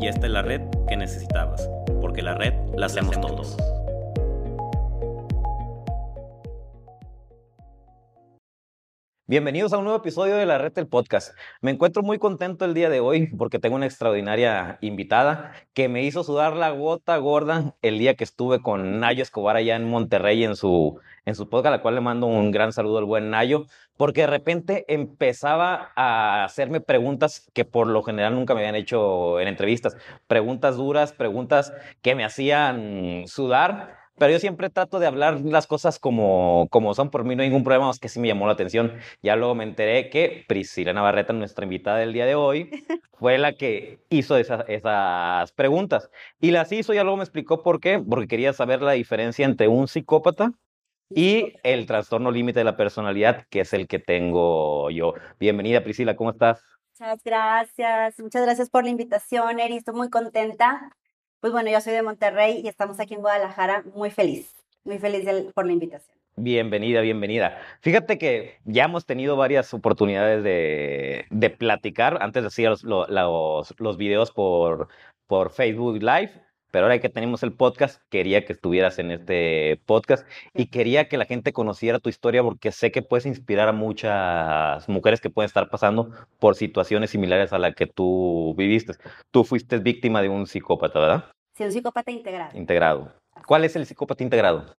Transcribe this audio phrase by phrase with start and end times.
[0.00, 1.68] y esta es la red que necesitabas,
[2.00, 3.56] porque la red la hacemos todos.
[9.26, 11.34] Bienvenidos a un nuevo episodio de la Red del Podcast.
[11.62, 16.02] Me encuentro muy contento el día de hoy porque tengo una extraordinaria invitada que me
[16.02, 20.44] hizo sudar la gota gorda el día que estuve con Nayo Escobar allá en Monterrey
[20.44, 23.30] en su, en su podcast, a la cual le mando un gran saludo al buen
[23.30, 28.74] Nayo, porque de repente empezaba a hacerme preguntas que por lo general nunca me habían
[28.74, 29.96] hecho en entrevistas.
[30.26, 35.98] Preguntas duras, preguntas que me hacían sudar pero yo siempre trato de hablar las cosas
[35.98, 37.10] como, como son.
[37.10, 38.92] Por mí no hay ningún problema, es que sí me llamó la atención.
[39.22, 42.70] Ya luego me enteré que Priscila Navarrete, nuestra invitada del día de hoy,
[43.18, 46.10] fue la que hizo esas, esas preguntas.
[46.40, 49.66] Y las hizo, ya luego me explicó por qué, porque quería saber la diferencia entre
[49.68, 50.52] un psicópata
[51.10, 55.14] y el trastorno límite de la personalidad, que es el que tengo yo.
[55.38, 56.62] Bienvenida, Priscila, ¿cómo estás?
[56.98, 60.92] Muchas gracias, muchas gracias por la invitación, Eri, estoy muy contenta
[61.44, 65.26] pues bueno, yo soy de Monterrey y estamos aquí en Guadalajara muy feliz, muy feliz
[65.52, 66.16] por la invitación.
[66.36, 67.58] Bienvenida, bienvenida.
[67.82, 72.16] Fíjate que ya hemos tenido varias oportunidades de, de platicar.
[72.22, 74.88] Antes hacía los, los, los videos por,
[75.26, 76.32] por Facebook Live
[76.74, 81.16] pero ahora que tenemos el podcast, quería que estuvieras en este podcast y quería que
[81.16, 85.46] la gente conociera tu historia porque sé que puedes inspirar a muchas mujeres que pueden
[85.46, 88.94] estar pasando por situaciones similares a la que tú viviste.
[89.30, 91.24] Tú fuiste víctima de un psicópata, ¿verdad?
[91.56, 92.58] Sí, un psicópata integrado.
[92.58, 93.12] Integrado.
[93.46, 94.74] ¿Cuál es el psicópata integrado?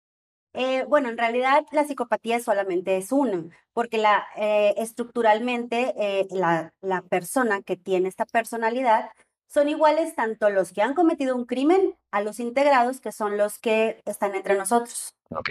[0.53, 6.72] Eh, bueno, en realidad la psicopatía solamente es una, porque la, eh, estructuralmente eh, la,
[6.81, 9.11] la persona que tiene esta personalidad
[9.54, 13.60] son iguales tanto los que han cometido un crimen a los integrados, que son los
[13.60, 15.15] que están entre nosotros.
[15.31, 15.50] Ok.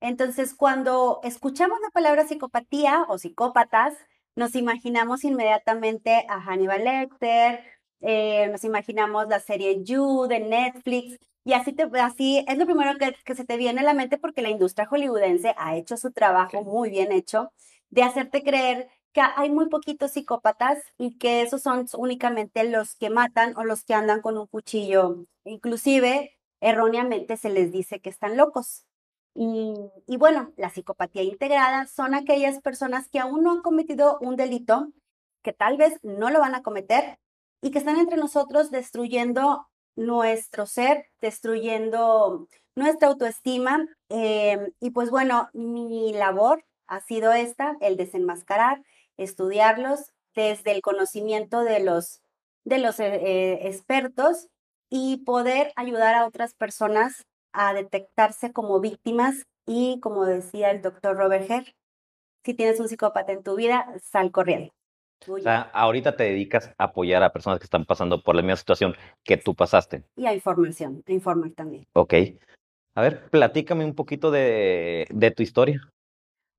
[0.00, 3.94] Entonces, cuando escuchamos la palabra psicopatía o psicópatas,
[4.36, 7.64] nos imaginamos inmediatamente a Hannibal Lecter,
[8.00, 12.96] eh, nos imaginamos la serie You de Netflix, y así, te, así es lo primero
[12.96, 16.12] que, que, se te viene a la mente porque la industria hollywoodense ha hecho su
[16.12, 17.50] trabajo muy bien hecho
[17.88, 23.10] de hacerte creer que hay muy poquitos psicópatas y que esos son únicamente los que
[23.10, 25.26] matan o los que andan con un cuchillo.
[25.44, 28.86] Inclusive, erróneamente se les dice que están locos.
[29.34, 29.74] Y,
[30.06, 34.88] y, bueno, la psicopatía integrada son aquellas personas que aún no han cometido un delito,
[35.42, 37.18] que tal vez no lo van a cometer
[37.62, 43.86] y que están entre nosotros destruyendo nuestro ser, destruyendo nuestra autoestima.
[44.08, 48.82] Eh, y pues bueno, mi labor ha sido esta, el desenmascarar,
[49.22, 52.22] estudiarlos desde el conocimiento de los,
[52.64, 54.48] de los eh, eh, expertos
[54.88, 61.16] y poder ayudar a otras personas a detectarse como víctimas y, como decía el doctor
[61.16, 61.74] Robert Herr,
[62.44, 64.72] si tienes un psicópata en tu vida, sal corriendo.
[65.28, 68.56] O sea, ahorita te dedicas a apoyar a personas que están pasando por la misma
[68.56, 70.02] situación que tú pasaste.
[70.16, 71.86] Y a información, a informar también.
[71.92, 72.14] Ok.
[72.94, 75.82] A ver, platícame un poquito de, de tu historia.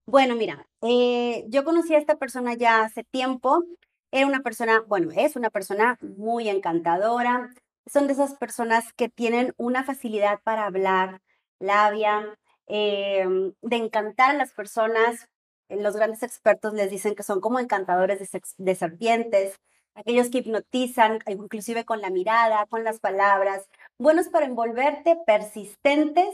[0.08, 3.64] Bueno, mira, eh, yo conocí a esta persona ya hace tiempo.
[4.12, 7.50] Era una persona, bueno, es una persona muy encantadora.
[7.86, 11.22] Son de esas personas que tienen una facilidad para hablar,
[11.60, 15.30] labia, em, de encantar a las personas.
[15.70, 19.56] Los grandes expertos les dicen que son como encantadores de, de serpientes,
[19.96, 23.68] aquellos que hipnotizan, inclusive con la mirada, con las palabras,
[23.98, 26.28] buenos para envolverte, persistentes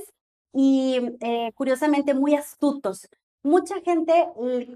[0.54, 3.08] y eh, curiosamente muy astutos.
[3.44, 4.28] Mucha gente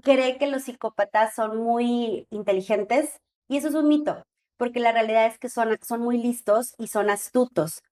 [0.02, 4.22] cree que los psicópatas son muy inteligentes y eso es un mito,
[4.56, 7.82] porque la realidad es que son, son muy listos y son astutos.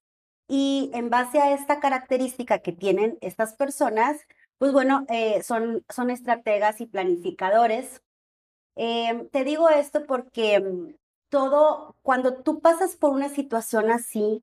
[0.49, 4.21] Y en base a esta característica que tienen estas personas,
[4.59, 8.03] pues bueno, eh, son, son estrategas y planificadores.
[8.77, 10.95] Em, te digo esto porque mm,
[11.31, 14.43] todo, cuando tú pasas por una situación así,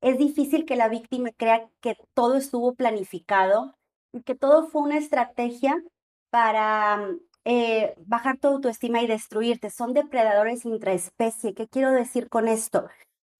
[0.00, 3.76] es difícil que la víctima crea que todo estuvo planificado
[4.24, 5.82] que todo fue una estrategia
[6.30, 9.70] para mm, eh, bajar tu autoestima y destruirte.
[9.70, 11.54] Son depredadores intraespecie.
[11.54, 12.88] ¿Qué quiero decir con esto?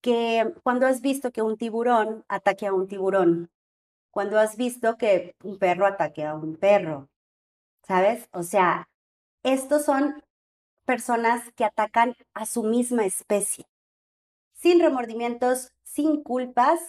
[0.00, 3.50] Que cuando has visto que un tiburón ataque a un tiburón,
[4.10, 7.08] cuando has visto que un perro ataque a un perro,
[7.82, 8.28] ¿sabes?
[8.32, 8.88] O sea,
[9.42, 10.22] estos son
[10.84, 13.66] personas que atacan a su misma especie,
[14.54, 16.80] sin remordimientos, sin culpas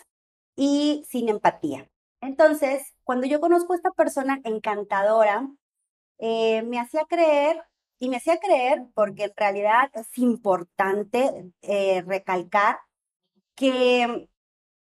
[0.55, 1.89] y sin empatía.
[2.21, 5.47] Entonces, cuando yo conozco a esta persona encantadora,
[6.19, 7.63] eh, me hacía creer,
[7.99, 12.77] y me hacía creer porque en realidad es importante eh, recalcar
[13.55, 14.29] que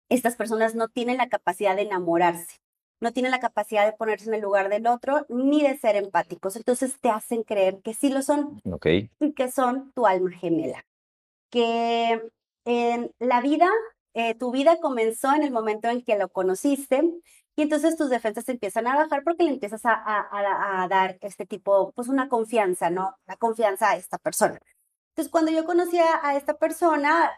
[0.08, 2.60] estas personas no tienen la capacidad de enamorarse,
[3.00, 6.56] no tienen la capacidad de ponerse en el lugar del otro, ni de ser empáticos.
[6.56, 8.60] Entonces te hacen creer que sí lo son
[9.20, 10.84] y que son tu alma gemela.
[11.50, 12.20] Que
[12.64, 13.68] en la vida,
[14.18, 17.02] eh, tu vida comenzó en el momento en que lo conociste
[17.56, 22.08] y entonces tus defensas empiezan a bajar porque le empiezas a, dar este tipo, pues
[22.08, 23.16] una confianza, ¿no?
[23.26, 24.60] La confianza a esta persona.
[25.10, 27.32] Entonces, cuando yo conocí a esta persona,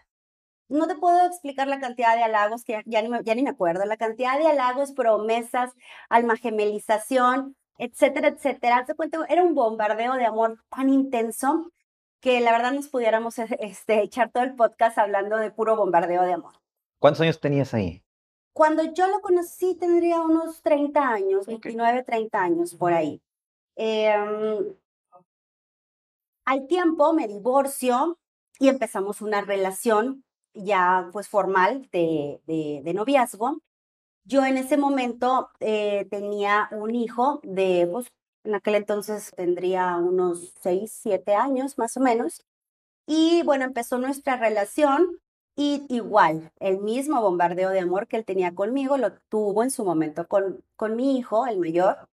[0.70, 4.38] no te puedo explicar la cantidad de halagos, que ya, ni, me, acuerdo, la cantidad
[4.38, 5.72] de halagos, promesas,
[6.08, 8.86] alma gemelización, etcétera, etcétera.
[9.28, 11.72] Era un bombardeo de amor tan intenso
[12.20, 16.34] que la verdad nos pudiéramos este, echar todo el podcast hablando de puro bombardeo de
[16.34, 16.59] amor.
[17.00, 18.04] ¿Cuántos años tenías ahí?
[18.52, 23.22] Cuando yo lo conocí tendría unos 30 años, 29, 30 años por ahí.
[23.74, 24.74] Em,
[26.44, 28.18] al tiempo me divorcio
[28.58, 33.62] y empezamos una relación ya pues formal de, de, noviazgo.
[34.24, 38.12] Yo en ese momento eh, tenía un hijo de, pues
[38.44, 42.44] en aquel entonces tendría unos 6, 7 años más o menos.
[43.06, 45.20] Y bueno, empezó nuestra relación
[45.56, 49.84] y igual, el mismo bombardeo de amor que él tenía conmigo lo tuvo en su
[49.84, 52.08] momento con, con mi hijo, el mayor.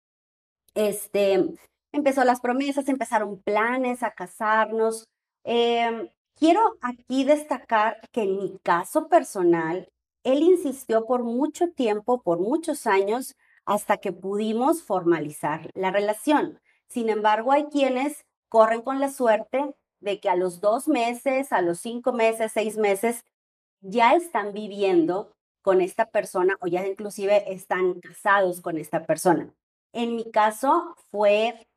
[0.75, 1.45] Este,
[1.91, 5.05] empezó las promesas, empezaron planes a casarnos.
[5.43, 9.89] Eh, Quiero aquí destacar que en mi caso personal,
[10.23, 16.59] él insistió por mucho tiempo, por muchos años, hasta que pudimos formalizar la relación.
[16.87, 21.61] Sin embargo, hay quienes corren con la suerte de que a los dos meses, a
[21.61, 23.23] los cinco meses, seis meses,
[23.81, 29.53] ya están viviendo con esta persona o ya inclusive están casados con esta persona.
[29.93, 31.67] En mi caso fue,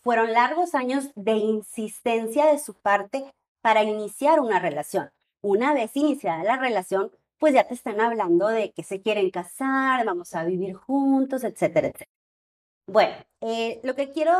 [0.00, 5.10] fueron largos años de insistencia de su parte para iniciar una relación.
[5.40, 10.04] Una vez iniciada la relación, pues ya te están hablando de que se quieren casar,
[10.04, 12.10] vamos a vivir juntos, etcétera, etcétera.
[12.86, 14.34] Bueno, eh, lo que quiero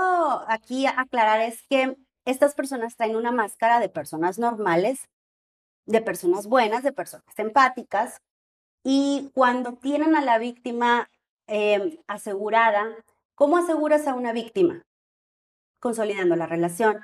[0.48, 1.96] aquí aclarar es que
[2.30, 5.08] estas personas traen una máscara de personas normales,
[5.86, 8.20] de personas buenas, de personas empáticas,
[8.84, 11.10] y cuando tienen a la víctima
[11.46, 12.86] em, asegurada,
[13.34, 14.82] ¿cómo aseguras a una víctima?
[15.80, 17.00] Consolidando la relación,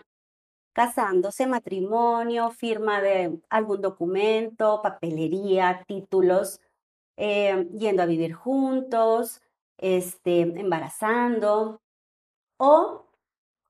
[0.74, 6.60] casándose, matrimonio, firma de algún documento, papelería, títulos,
[7.16, 9.40] eh, yendo a vivir juntos,
[9.78, 11.80] este, embarazando,
[12.58, 13.03] o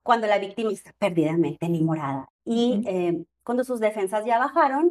[0.04, 4.90] cuando la víctima está perdidamente enamorada y eh, cuando sus defensas ya bajaron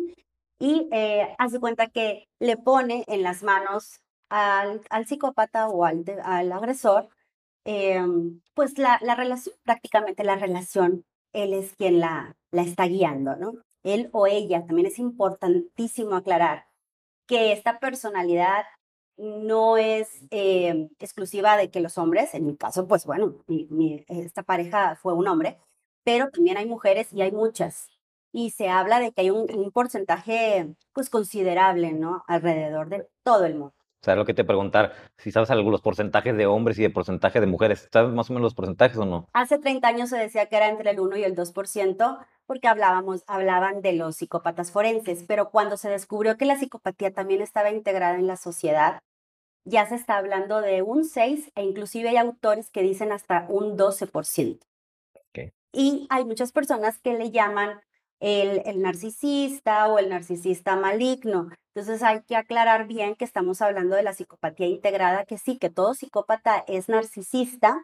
[0.59, 6.03] y eh, hace cuenta que le pone en las manos al, al psicópata o al,
[6.23, 7.07] al agresor,
[8.53, 13.53] pues la, la relación, prácticamente la relación él es quien la, la está guiando, ¿no?
[13.83, 16.67] Él o ella, también es importantísimo aclarar
[17.27, 18.65] que esta personalidad
[19.17, 23.43] no es eh, exclusiva de que los hombres, en mi caso, pues bueno,
[24.07, 25.57] esta pareja fue un hombre,
[26.03, 27.89] pero también hay mujeres y hay muchas.
[28.31, 32.23] Y se habla de que hay un, un porcentaje pues considerable, ¿no?
[32.27, 33.73] Alrededor de todo el mundo.
[34.03, 36.89] O sea, lo que te preguntar, si sabes algo, los porcentajes de hombres y de
[36.89, 39.29] porcentaje de mujeres, ¿sabes más o menos los porcentajes o no?
[39.31, 43.23] Hace 30 años se decía que era entre el 1 y el 2%, porque hablábamos,
[43.27, 48.15] hablaban de los psicópatas forenses, pero cuando se descubrió que la psicopatía también estaba integrada
[48.15, 48.99] en la sociedad,
[49.63, 53.77] ya se está hablando de un 6 e inclusive hay autores que dicen hasta un
[53.77, 54.59] 12%.
[55.75, 57.79] Y hay muchas personas que le llaman
[58.19, 61.49] el, narcisista o el narcisista maligno.
[61.75, 65.71] Entonces hay que aclarar bien que estamos hablando de la psicopatía integrada, que sí, que
[65.71, 67.83] todo psicópata es narcisista,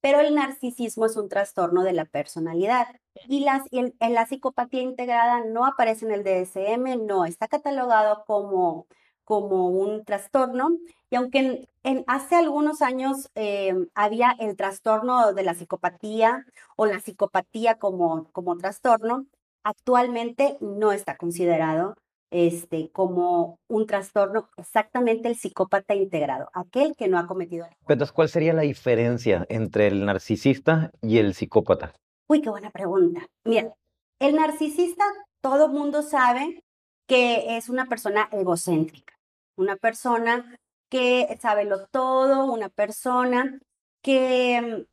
[0.00, 2.86] pero el narcisismo es un trastorno de la personalidad.
[3.28, 8.86] Y, las, en la psicopatía integrada no aparece en el DSM, no, está catalogado como,
[9.24, 10.70] como un trastorno.
[11.10, 17.00] Y aunque en, hace algunos años eh, había el trastorno de la psicopatía o la
[17.00, 19.26] psicopatía como, como trastorno,
[19.64, 21.96] actualmente no está considerado
[22.30, 27.66] este, como un trastorno exactamente el psicópata integrado, aquel que no ha cometido.
[27.80, 31.94] Entonces, ¿cuál sería la diferencia entre el narcisista y el psicópata?
[32.28, 33.26] Uy, qué buena pregunta.
[33.44, 33.74] Mira,
[34.18, 35.04] el narcisista,
[35.40, 36.62] todo mundo sabe
[37.06, 39.14] que es una persona egocéntrica,
[39.56, 40.58] una persona
[40.90, 43.58] que sabe lo todo, una persona
[44.02, 44.86] que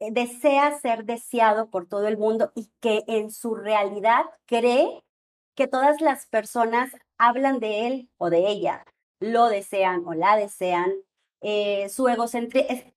[0.00, 5.02] eh, desea ser deseado por todo el mundo y que en su realidad cree
[5.54, 8.84] que todas las personas hablan de él o de ella
[9.20, 10.92] lo desean o la desean.
[11.40, 12.92] Eh, su egocentrismo,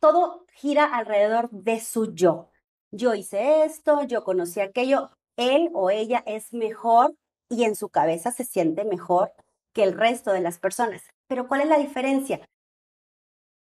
[0.00, 2.50] todo gira alrededor de su yo.
[2.90, 7.14] Yo hice esto, yo conocí aquello, él o ella es mejor
[7.48, 9.32] y en su cabeza se siente mejor
[9.72, 11.02] que el resto de las personas.
[11.28, 12.48] Pero ¿cuál es la diferencia?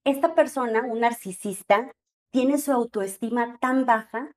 [0.06, 1.92] Esta persona, un narcisista,
[2.32, 4.32] tiene su autoestima tan baja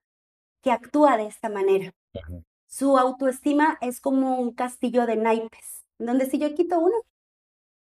[0.63, 1.93] que actúa de esta manera.
[2.73, 6.95] Su autoestima es como un castillo de naipes, donde si yo quito uno,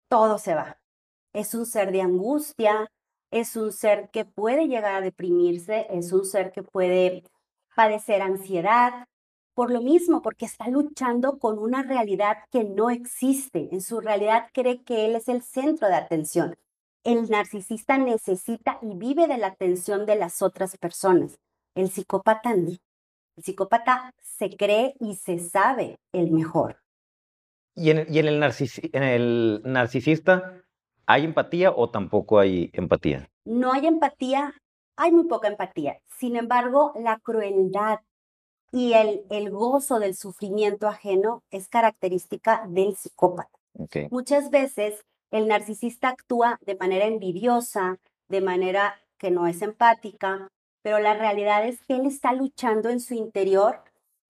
[0.09, 0.81] todo se va.
[1.31, 2.91] Es un ser de angustia,
[3.29, 7.23] es un ser que puede llegar a deprimirse, es un ser que puede
[7.75, 9.05] padecer ansiedad,
[9.53, 13.69] por lo mismo, porque está luchando con una realidad que no existe.
[13.71, 16.55] En su realidad cree que él es el centro de atención.
[17.03, 21.37] El narcisista necesita y vive de la atención de las otras personas.
[21.75, 22.71] El psicópata no.
[23.35, 26.77] El psicópata se cree y se sabe el mejor.
[27.75, 28.43] ¿Y en, el,
[28.93, 30.61] en el narcisista
[31.07, 33.27] hay empatía o tampoco hay empatía?
[33.45, 34.53] No hay empatía,
[34.95, 35.99] hay muy poca empatía.
[36.19, 37.99] Sin embargo, la crueldad
[38.71, 43.57] y el, el gozo del sufrimiento ajeno es característica del psicópata.
[44.11, 47.97] Muchas veces el narcisista actúa de manera envidiosa,
[48.29, 50.49] de manera que no es empática,
[50.83, 53.81] pero la realidad es que él está luchando en su interior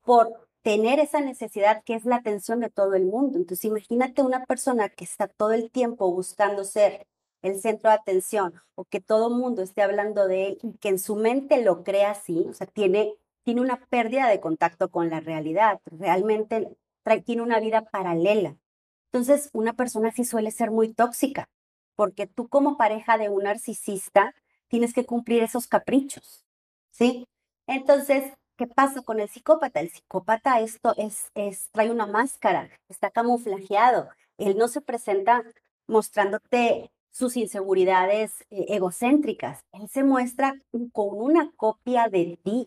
[0.03, 3.37] por tener esa necesidad que es la atención de todo el mundo.
[3.37, 7.05] Entonces, imagínate una persona que está todo el tiempo buscando ser
[7.41, 10.89] el centro de atención o que todo el mundo esté hablando de él y que
[10.89, 15.09] en su mente lo crea así, o sea, tiene, tiene una pérdida de contacto con
[15.09, 16.69] la realidad, realmente
[17.25, 18.55] tiene una vida paralela.
[19.11, 21.49] Entonces, una persona así suele ser muy tóxica,
[21.95, 24.33] porque tú como pareja de un narcisista
[24.73, 26.43] tienes que cumplir esos caprichos,
[26.89, 27.27] ¿sí?
[27.67, 29.79] Entonces, ¿qué pasa con el psicópata?
[29.79, 34.09] El psicópata esto es, es, trae una máscara, está camuflajeado.
[34.39, 35.43] Él no se presenta
[35.85, 39.63] mostrándote sus inseguridades eh, egocéntricas.
[39.73, 40.59] Él se muestra
[40.91, 42.65] con una copia de ti.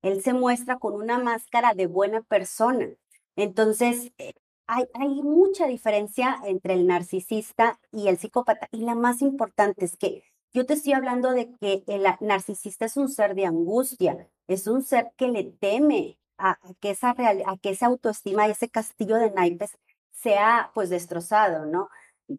[0.00, 2.88] Él se muestra con una máscara de buena persona.
[3.36, 4.32] Entonces, eh,
[4.66, 4.86] hay,
[5.22, 8.66] mucha diferencia entre el narcisista y el psicópata.
[8.72, 10.24] Y la más importante es que
[10.54, 14.82] yo te estoy hablando de que el narcisista es un ser de angustia, es un
[14.82, 19.32] ser que le teme a, que esa real, a que esa autoestima, ese castillo de
[19.32, 19.76] naipes
[20.12, 21.88] sea pues destrozado, ¿no?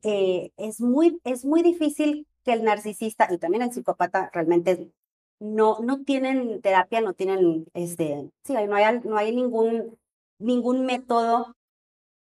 [0.04, 4.92] Eh, es, muy, es muy difícil que el narcisista y también el psicópata realmente
[5.40, 9.98] no, no tienen terapia, no tienen, este, sí, no hay, no hay ningún,
[10.40, 11.54] ningún método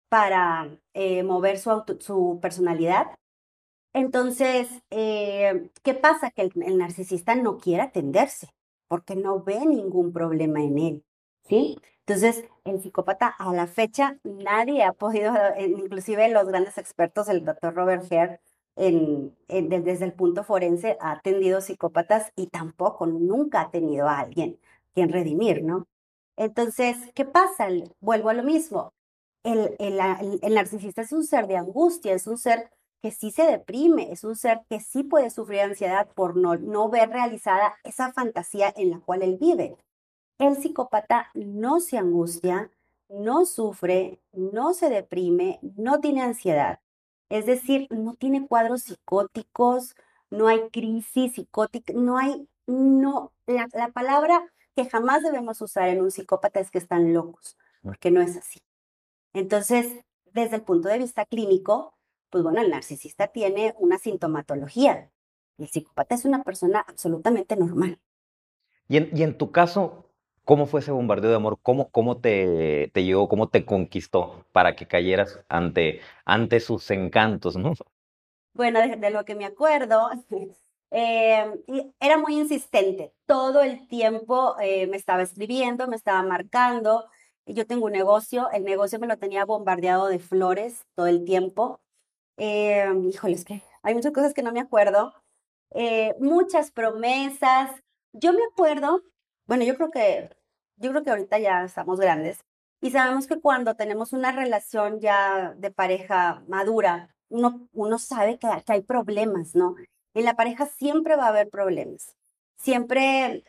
[0.08, 1.70] para eh, mover su,
[2.00, 3.14] su personalidad.
[3.94, 6.30] Entonces, eh, ¿qué pasa?
[6.30, 8.48] Que el, narcisista no quiere atenderse
[8.88, 11.04] porque no ve ningún problema en él,
[11.44, 11.78] ¿sí?
[12.00, 17.44] Entonces, el psicópata a la fecha nadie ha podido, eh, inclusive los grandes expertos, el
[17.44, 18.04] doctor Robert
[18.76, 24.58] en, desde el punto forense ha atendido psicópatas y tampoco, nunca ha tenido a alguien
[24.94, 25.86] quien redimir, ¿no?
[26.36, 27.68] Entonces, ¿qué pasa?
[28.00, 28.92] Vuelvo a lo mismo
[29.44, 32.70] el, el, narcisista es un ser de angustia, es un ser
[33.04, 36.88] que sí se deprime, es un ser que sí puede sufrir ansiedad por no, no
[36.88, 39.76] ver realizada esa fantasía en la cual él vive.
[40.38, 42.70] El psicópata no se angustia,
[43.10, 46.80] no sufre, no se deprime, no tiene ansiedad.
[47.28, 49.96] Es decir, no tiene cuadros psicóticos,
[50.30, 56.00] no hay crisis psicótica, no hay, no, la, la palabra que jamás debemos usar en
[56.00, 58.60] un psicópata es que están locos, porque no es así.
[59.34, 59.92] Entonces,
[60.32, 61.93] desde el punto de vista clínico,
[62.34, 65.08] pues bueno, el narcisista tiene una sintomatología.
[65.56, 68.00] El psicópata es una persona absolutamente normal.
[68.88, 70.10] Y en, tu caso,
[70.42, 71.60] ¿cómo fue ese bombardeo de amor?
[71.62, 77.56] ¿Cómo, cómo te, te llegó, cómo te conquistó para que cayeras ante, ante sus encantos,
[77.56, 77.74] no?
[78.52, 80.10] Bueno, de, lo que me acuerdo,
[80.90, 81.46] eh,
[82.00, 83.12] era muy insistente.
[83.26, 87.06] Todo el tiempo eh, me estaba escribiendo, me estaba marcando.
[87.46, 91.80] Yo tengo un negocio, el negocio me lo tenía bombardeado de flores todo el tiempo.
[92.36, 95.14] Eh, híjoles, que hay muchas cosas que no me acuerdo.
[95.70, 97.70] Eh, muchas promesas.
[98.12, 99.02] Yo me acuerdo,
[99.46, 100.30] bueno, yo creo que,
[100.76, 102.44] yo creo que ahorita ya estamos grandes
[102.84, 108.46] y sabemos que cuando tenemos una relación ya de pareja madura, uno, uno sabe que,
[108.66, 109.74] hay problemas, ¿no?
[110.12, 112.14] En la pareja siempre va a haber problemas.
[112.56, 113.44] Siempre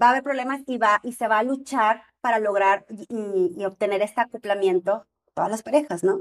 [0.00, 4.00] va a haber problemas y, va, y se va a luchar para lograr y, obtener
[4.02, 6.18] este acoplamiento, todas las parejas, ¿no?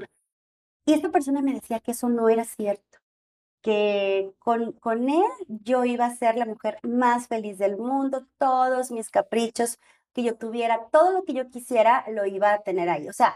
[0.85, 2.99] Y esta persona me decía que eso no era cierto,
[3.61, 8.91] que con, con él yo iba a ser la mujer más feliz del mundo, todos
[8.91, 9.79] mis caprichos
[10.13, 13.07] que yo tuviera, todo lo que yo quisiera lo iba a tener ahí.
[13.09, 13.35] O sea,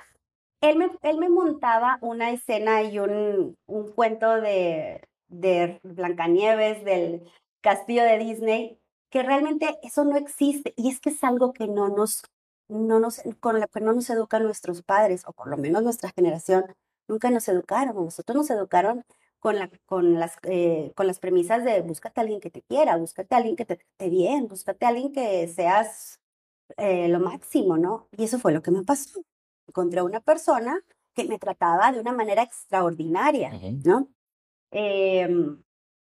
[0.61, 7.29] él me, él me montaba una escena y un, un cuento de, de Blancanieves, del
[7.61, 8.79] castillo de Disney,
[9.09, 10.73] que realmente eso no existe.
[10.77, 12.23] Y es que es algo que no nos,
[12.67, 16.11] no nos, con lo que no nos educan nuestros padres, o por lo menos nuestra
[16.11, 16.65] generación,
[17.09, 17.95] nunca nos educaron.
[18.05, 19.03] Nosotros nos educaron
[19.39, 22.97] con, la, con, las, eh, con las premisas de búscate a alguien que te quiera,
[22.97, 26.19] búscate a alguien que te trate bien, búscate a alguien que seas
[26.77, 28.07] eh, lo máximo, ¿no?
[28.17, 29.21] Y eso fue lo que me pasó.
[29.67, 30.79] Encontré una persona
[31.13, 33.51] que me trataba de una manera extraordinaria,
[33.83, 34.07] ¿no?
[34.71, 35.63] Em,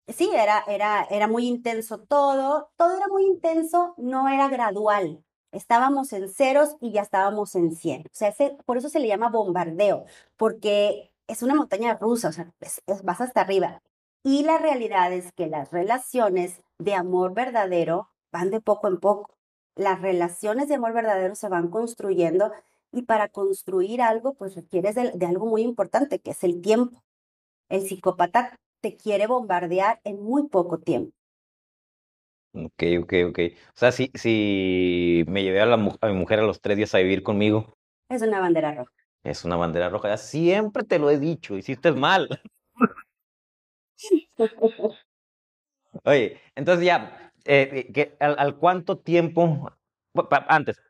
[0.08, 5.24] sí, era, era, era muy intenso todo, todo era muy intenso, no era gradual.
[5.52, 8.02] Estábamos en ceros y ya estábamos en 100.
[8.02, 8.32] O sea,
[8.64, 10.04] por eso se le llama bombardeo,
[10.36, 12.52] porque es una montaña rusa, o sea,
[13.04, 13.82] vas hasta arriba.
[14.22, 19.34] Y la realidad es que las relaciones de amor verdadero van de poco en poco.
[19.76, 22.52] Las relaciones de amor verdadero se van construyendo
[22.92, 27.02] y para construir algo, pues requieres de algo muy importante, que es el tiempo.
[27.68, 31.12] El psicópata te quiere bombardear en muy poco tiempo.
[32.52, 33.38] Ok, ok, ok.
[33.68, 36.94] O sea, si, si me llevé a, la, a mi mujer a los tres días
[36.94, 37.76] a vivir conmigo.
[38.08, 38.92] Es una bandera roja.
[39.22, 40.08] Es una bandera roja.
[40.08, 42.40] Ya siempre te lo he dicho, hiciste mal.
[46.04, 49.70] Oye, entonces ya, eh, eh al, cuánto tiempo,
[50.48, 50.80] antes,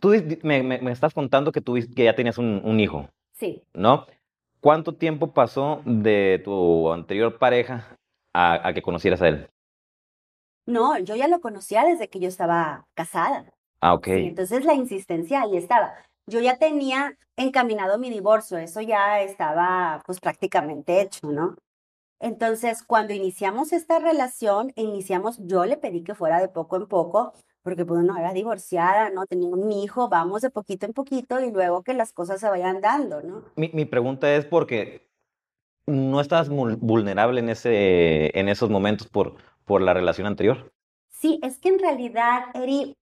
[0.00, 3.08] tú me, me, estás contando que, tú, que ya tenías un, un hijo.
[3.32, 3.62] Sí.
[3.74, 4.06] ¿No?
[4.60, 7.96] ¿Cuánto tiempo pasó de tu anterior pareja
[8.34, 9.48] a, que conocieras a él?
[10.68, 13.50] No, yo ya lo conocía desde que yo estaba casada.
[13.80, 14.08] Ah, ok.
[14.08, 15.94] entonces la insistencia ahí estaba.
[16.26, 21.56] Yo ya tenía encaminado mi divorcio, eso ya estaba pues prácticamente hecho, ¿no?
[22.20, 27.32] Entonces, cuando iniciamos esta relación, iniciamos, yo le pedí que fuera de poco en poco,
[27.62, 29.24] porque pues no era divorciada, ¿no?
[29.24, 32.82] Tenía un hijo, vamos de poquito en poquito y luego que las cosas se vayan
[32.82, 33.44] dando, ¿no?
[33.56, 35.08] Mi, mi pregunta es porque
[35.86, 39.36] no estás vulnerable en, ese, en esos momentos por,
[39.68, 40.72] por la relación anterior.
[41.10, 42.96] Sí, es que en realidad, Eri,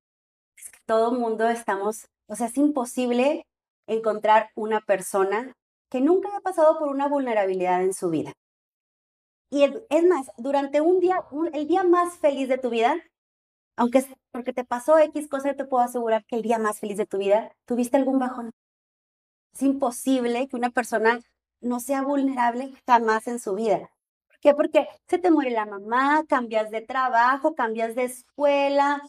[0.57, 3.47] es todo mundo estamos, o sea, es imposible
[3.87, 5.55] encontrar una persona
[5.91, 8.33] que nunca haya pasado por una vulnerabilidad en su vida.
[9.51, 12.97] Y es más, durante un día, el día más feliz de tu vida,
[13.77, 16.97] aunque es porque te pasó X cosa, te puedo asegurar que el día más feliz
[16.97, 18.51] de tu vida tuviste algún bajón.
[19.55, 21.21] Es imposible que una persona
[21.61, 23.91] no sea vulnerable jamás en su vida.
[24.37, 24.55] ¿Por qué?
[24.55, 29.01] Porque se te muere la mamá, cambias de trabajo, cambias de escuela,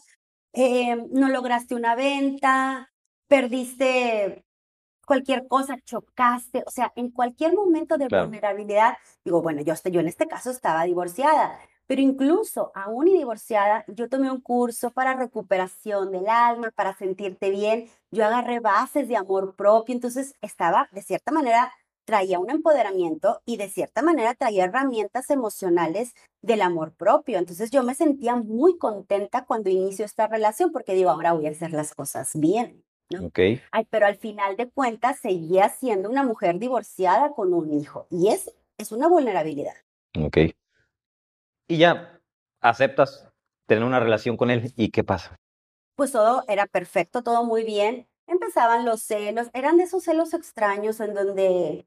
[0.54, 2.90] eh, no lograste una venta,
[3.28, 4.44] perdiste
[5.06, 10.08] cualquier cosa, chocaste, o sea, en cualquier momento de vulnerabilidad, digo, bueno, yo, yo en
[10.08, 16.12] este caso estaba divorciada, pero incluso aún y divorciada, yo tomé un curso para recuperación
[16.12, 17.88] del alma, para sentirte bien.
[18.10, 21.72] Yo agarré bases de amor propio, entonces estaba, de cierta manera,
[22.08, 27.36] traía un empoderamiento y de cierta manera traía herramientas emocionales del amor propio.
[27.36, 31.50] Entonces yo me sentía muy contenta cuando inicio esta relación porque digo, ahora voy a
[31.50, 32.82] hacer las cosas bien.
[33.10, 33.26] ¿no?
[33.26, 33.60] Okay.
[33.72, 38.28] Ay, pero al final de cuentas seguía siendo una mujer divorciada con un hijo y
[38.28, 39.74] es, es una vulnerabilidad.
[40.18, 40.38] Ok
[41.68, 42.20] y ya
[42.60, 43.28] aceptas
[43.66, 45.36] tener una relación con él y qué pasa.
[45.94, 48.08] Pues todo era perfecto, todo muy bien.
[48.26, 51.86] Empezaban los celos, eran de esos celos extraños en donde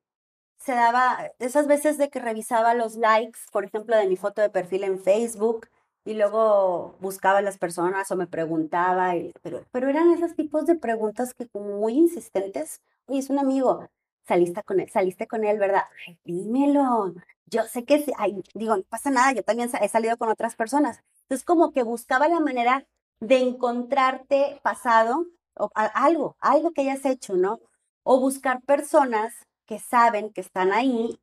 [0.63, 4.50] se daba esas veces de que revisaba los likes, por ejemplo, de mi foto de
[4.50, 5.67] perfil en Facebook
[6.06, 10.76] y luego buscaba a las personas o me preguntaba, pero, pero eran esos tipos de
[10.76, 13.88] preguntas que como muy insistentes, oye, es un amigo,
[14.28, 15.84] saliste con él, saliste con él, ¿verdad?
[16.08, 17.13] Ay, dímelo,
[17.47, 18.06] yo sé que,
[18.54, 21.02] digo, no pasa nada, yo también he salido con otras personas.
[21.24, 22.86] Entonces, como que buscaba la manera
[23.19, 27.60] de encontrarte pasado o algo, algo que hayas hecho, ¿no?
[28.04, 29.34] O buscar personas
[29.71, 31.17] que saben que están ahí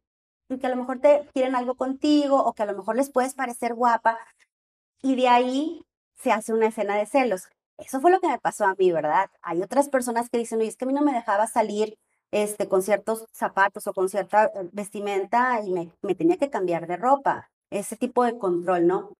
[0.48, 3.10] y que a lo mejor te quieren algo contigo o que a lo mejor les
[3.10, 4.18] puedes parecer guapa
[5.02, 5.84] y de ahí
[6.16, 7.50] se hace una escena de celos.
[7.76, 9.30] Eso fue lo que me pasó a mí, ¿verdad?
[9.42, 11.98] Hay otras personas que dicen, oye, es que a mí no me dejaba salir
[12.30, 16.96] este, con ciertos zapatos o con cierta vestimenta y me, me tenía que cambiar de
[16.96, 17.50] ropa.
[17.68, 19.12] Ese tipo de control, ¿no?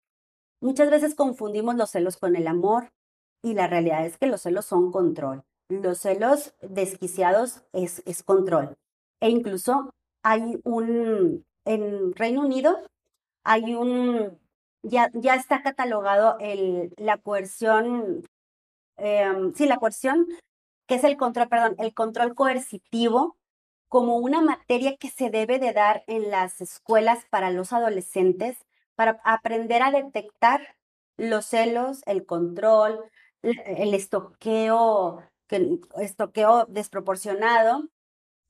[0.63, 2.95] Muchas veces confundimos los celos con el amor
[3.43, 5.45] y la realidad es que los celos son control.
[5.69, 8.79] Los celos desquiciados es, es control.
[9.21, 12.79] E incluso hay un, en Reino Unido,
[13.45, 14.39] hay un,
[14.83, 18.23] ya, ya está catalogado el, la coerción,
[18.97, 20.27] eh, sí, la coerción
[20.87, 23.37] que es el control, perdón, el control coercitivo
[23.89, 28.59] como una materia que se debe de dar en las escuelas para los adolescentes
[28.97, 30.77] para aprender a detectar
[31.17, 33.01] los celos, el control,
[33.43, 35.23] el estoqueo,
[36.01, 37.89] estoqueo desproporcionado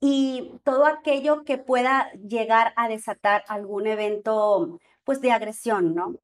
[0.01, 6.15] y todo aquello que pueda llegar a desatar algún evento, pues, de agresión, ¿no?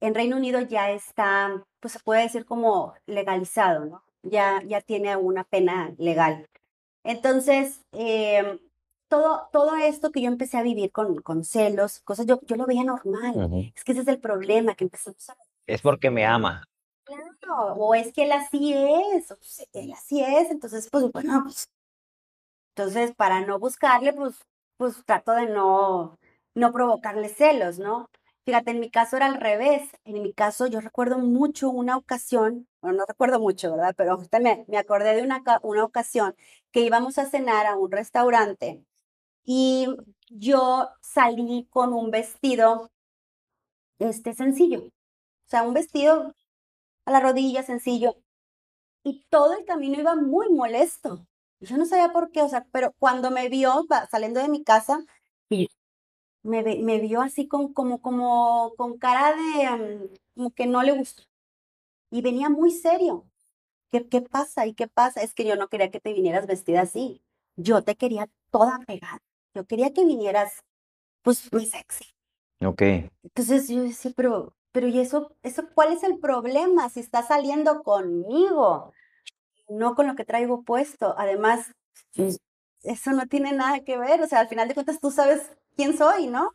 [0.00, 4.02] En Reino Unido ya está, pues, se puede decir como legalizado, ¿no?
[4.22, 6.48] Ya, ya tiene una pena legal.
[7.04, 8.58] Entonces, em,
[9.08, 12.66] todo, todo esto que yo empecé a vivir con, con celos, cosas, yo, yo lo
[12.66, 13.72] veía normal.
[13.74, 15.36] Es que ese es el problema, que empezamos a...
[15.66, 16.64] Es porque me ama.
[17.04, 19.38] Claro, o es que él así es, o
[19.72, 21.68] él así es, entonces, pues, bueno, pues,
[22.80, 24.36] entonces, para no buscarle, pues,
[24.78, 26.18] pues trato de no,
[26.54, 28.08] no provocarle celos, ¿no?
[28.46, 29.82] Fíjate, en mi caso era al revés.
[30.04, 33.94] En mi caso, yo recuerdo mucho una ocasión, bueno, no recuerdo mucho, ¿verdad?
[33.96, 36.34] Pero me, me acordé de una, una ocasión
[36.72, 38.82] que íbamos a cenar a un restaurante
[39.44, 39.88] y
[40.30, 42.90] yo salí con un vestido,
[43.98, 44.80] este, sencillo.
[44.86, 44.92] O
[45.50, 46.34] sea, un vestido
[47.06, 48.16] a la rodilla, sencillo.
[49.04, 51.26] Y todo el camino iba muy molesto.
[51.60, 55.04] Yo no sabía por qué, o sea, pero cuando me vio saliendo de mi casa,
[56.42, 61.22] me, me vio así con, como, como, con cara de, como que no le gustó.
[62.10, 63.26] Y venía muy serio.
[63.90, 64.66] ¿Qué, ¿Qué pasa?
[64.66, 65.22] ¿Y qué pasa?
[65.22, 67.22] Es que yo no quería que te vinieras vestida así.
[67.56, 69.20] Yo te quería toda pegada.
[69.54, 70.64] Yo quería que vinieras,
[71.22, 72.04] pues, muy sexy.
[72.64, 72.82] Ok.
[73.22, 77.82] Entonces yo decía, pero, pero ¿y eso, eso cuál es el problema si estás saliendo
[77.82, 78.92] conmigo?
[79.70, 81.14] No con lo que traigo puesto.
[81.16, 81.72] Además,
[82.14, 82.38] pues,
[82.82, 84.20] eso no tiene nada que ver.
[84.22, 86.52] O sea, al final de cuentas tú sabes quién soy, ¿no?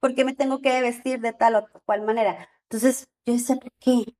[0.00, 2.48] ¿Por qué me tengo que vestir de tal o cual manera?
[2.64, 4.14] Entonces, yo decía, ¿por qué?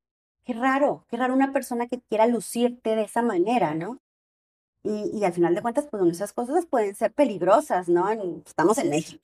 [0.45, 3.99] Qué raro, qué raro una persona que quiera lucirte de esa manera, ¿no?
[4.83, 8.11] Y, y al final de cuentas, pues esas cosas pueden ser peligrosas, ¿no?
[8.47, 9.23] estamos en México.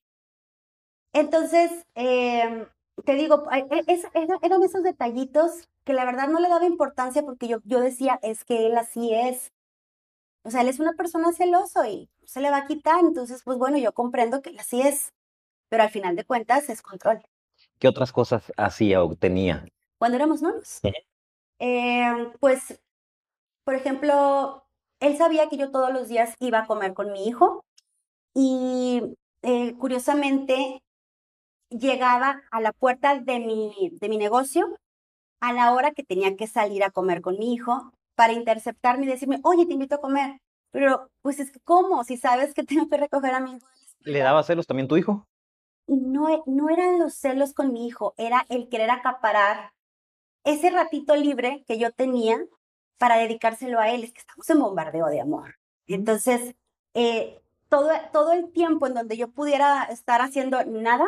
[1.12, 2.66] Entonces, em,
[3.04, 7.48] te digo, e, es, eran esos detallitos que la verdad no le daba importancia porque
[7.48, 9.52] yo, yo decía, es que él así es.
[10.42, 13.00] O sea, él es una persona celoso y se le va a quitar.
[13.00, 15.12] Entonces, pues bueno, yo comprendo que él así es.
[15.68, 17.22] Pero al final de cuentas es control.
[17.78, 19.66] ¿Qué otras cosas hacía o tenía?
[19.98, 20.80] Cuando éramos novios.
[21.58, 22.80] Em, pues,
[23.64, 24.64] por ejemplo,
[25.00, 27.64] él sabía que yo todos los días iba a comer con mi hijo
[28.34, 30.82] y eh, curiosamente
[31.70, 34.76] llegaba a la puerta de mi, de mi negocio
[35.40, 39.08] a la hora que tenía que salir a comer con mi hijo para interceptarme y
[39.08, 40.40] decirme, oye, te invito a comer.
[40.70, 42.02] Pero, pues es que, ¿cómo?
[42.04, 43.66] Si sabes que tengo que recoger a mi hijo.
[44.00, 45.26] ¿Le daba celos también tu hijo?
[45.86, 49.72] No, e, no eran los celos con mi hijo, era el querer acaparar
[50.44, 52.38] ese ratito libre que yo tenía
[52.98, 54.04] para dedicárselo a él.
[54.04, 55.56] Es que estamos en bombardeo de amor.
[55.86, 56.56] Entonces,
[56.94, 61.04] eh, todo, todo el tiempo en donde yo pudiera estar haciendo nada,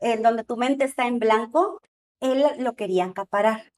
[0.00, 1.80] en donde tu mente está en blanco,
[2.20, 3.72] él lo quería acaparar.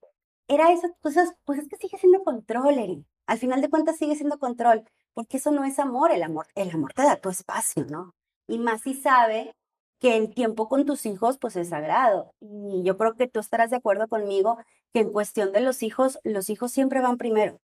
[0.48, 3.04] Era esas cosas, pues es que sigue siendo control.
[3.26, 6.70] Al final de cuentas sigue siendo control, porque eso no es amor, el amor, el
[6.70, 8.14] amor te da tu espacio, ¿no?
[8.46, 9.54] Y más si sabe
[10.00, 12.32] que el tiempo con tus hijos pues es sagrado.
[12.40, 14.58] Y yo creo que tú estarás de acuerdo conmigo
[14.92, 17.60] que en cuestión de los hijos, los hijos siempre van primero.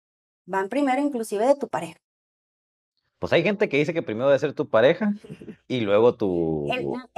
[0.46, 2.00] Van primero inclusive de tu pareja.
[3.24, 5.14] Pues hay gente que dice que primero debe ser tu pareja
[5.70, 6.68] y luego tu,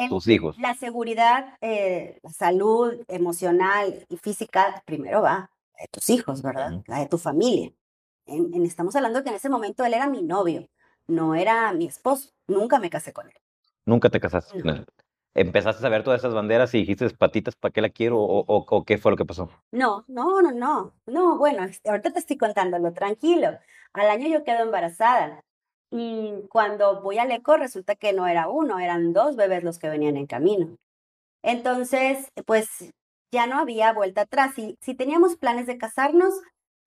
[0.07, 0.55] tus hijos.
[0.59, 5.49] La seguridad, eh, la salud emocional y física primero va
[5.81, 6.83] de tus hijos, ¿verdad?
[6.85, 7.71] La de tu familia.
[8.27, 10.69] En, estamos hablando que en ese momento él era mi novio,
[11.07, 12.29] no era mi esposo.
[12.45, 13.37] Nunca me casé con él.
[13.83, 14.85] Nunca te casaste con él.
[15.33, 18.19] ¿Empezaste a ver todas esas banderas y dijiste patitas, ¿para qué la quiero?
[18.19, 19.49] O, o, qué fue lo que pasó?
[19.71, 20.93] No, no, no, no.
[21.07, 23.57] No, bueno, este, ahorita te estoy contándolo, tranquilo.
[23.91, 25.43] Al año yo quedo embarazada.
[25.91, 29.89] Y cuando voy al eco, resulta que no era uno, eran dos bebés los que
[29.89, 30.75] venían en camino.
[31.43, 32.67] Entonces, pues
[33.31, 34.57] ya no había vuelta atrás.
[34.57, 36.33] Y si teníamos planes de casarnos,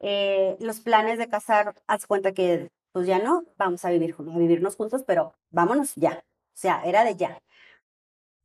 [0.00, 4.38] eh, los planes de casar, haz cuenta que pues ya no, vamos a vivir a
[4.38, 6.24] vivirnos juntos, pero vámonos ya.
[6.24, 7.38] O sea, era de ya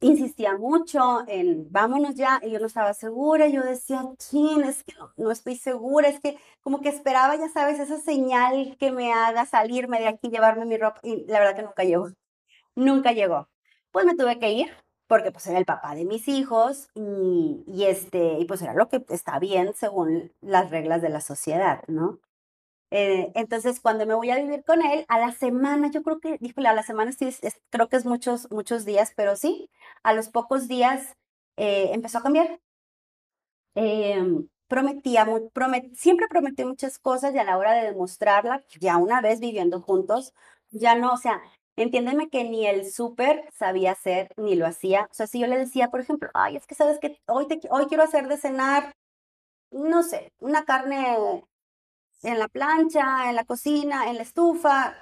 [0.04, 4.94] insistía mucho en vámonos ya, y yo no estaba segura, yo decía, chin, es que
[5.18, 9.46] no, estoy segura, es que como que esperaba, ya sabes, esa señal que me haga
[9.46, 12.10] salirme de aquí, llevarme mi ropa, y la verdad que nunca llegó,
[12.76, 13.50] nunca llegó.
[13.92, 14.72] Pues me tuve que ir,
[15.08, 18.90] porque pues era el papá de mis hijos, y, y este, y pues era lo
[18.90, 22.20] que está bien según las reglas de la sociedad, ¿no?
[22.96, 26.38] Eh, entonces, cuando me voy a vivir con él, a la semana, yo creo que,
[26.40, 27.28] díjole, a la semana sí,
[27.72, 29.72] creo que es muchos, muchos días, pero sí,
[30.04, 31.16] a los pocos días
[31.58, 32.60] empezó a cambiar.
[33.76, 35.26] Em, prometía,
[35.96, 40.34] siempre prometí muchas cosas y a la hora de demostrarla, ya una vez viviendo juntos,
[40.70, 41.42] ya no, o sea,
[41.76, 45.08] entiéndeme que ni el súper sabía hacer, ni lo hacía.
[45.12, 47.60] O sea, si yo le decía, por ejemplo, ay, es que sabes que hoy, te,
[47.72, 48.94] hoy quiero hacer de cenar,
[49.72, 51.44] no sé, una carne
[52.24, 54.96] en la plancha, en la cocina, en la estufa,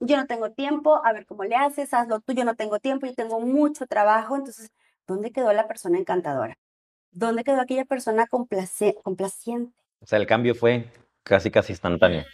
[0.00, 3.06] yo no tengo tiempo, a ver cómo le haces, hazlo tú, yo no tengo tiempo,
[3.06, 4.70] yo tengo mucho trabajo, entonces,
[5.06, 6.58] ¿dónde quedó la persona encantadora?
[7.10, 9.74] ¿Dónde quedó aquella persona complaciente?
[10.00, 10.92] O sea, el cambio fue
[11.24, 12.24] casi, casi instantáneo.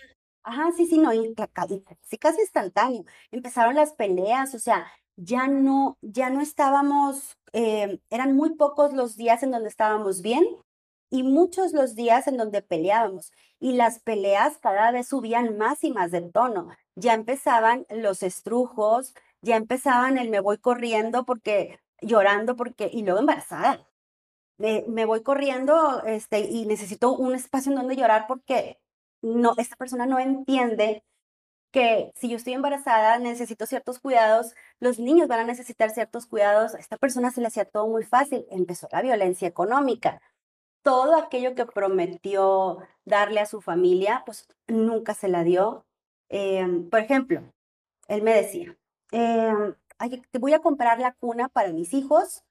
[0.42, 3.04] Ajá, sí, sí, no, sí, casi instantáneo.
[3.30, 9.16] Empezaron las peleas, o sea, ya no, ya no estábamos, eh, eran muy pocos los
[9.16, 10.44] días en donde estábamos bien
[11.10, 13.32] y muchos los días en donde peleábamos.
[13.60, 16.70] Y las peleas cada vez subían más y más de tono.
[16.96, 23.20] Ya empezaban los estrujos, ya empezaban el me voy corriendo porque llorando porque y luego
[23.20, 23.88] embarazada.
[24.58, 28.78] Me, me voy corriendo este, y necesito un espacio en donde llorar porque
[29.22, 31.04] no, esta persona no entiende
[31.72, 36.74] que si yo estoy embarazada necesito ciertos cuidados, los niños van a necesitar ciertos cuidados,
[36.74, 40.20] a esta persona se le hacía todo muy fácil, empezó la violencia económica.
[40.84, 45.86] Todo aquello que prometió darle a su familia, pues nunca se la dio.
[46.30, 47.42] Em, por ejemplo,
[48.08, 48.76] él me decía,
[49.12, 49.74] eh,
[50.32, 52.44] te voy a comprar la cuna para mis hijos,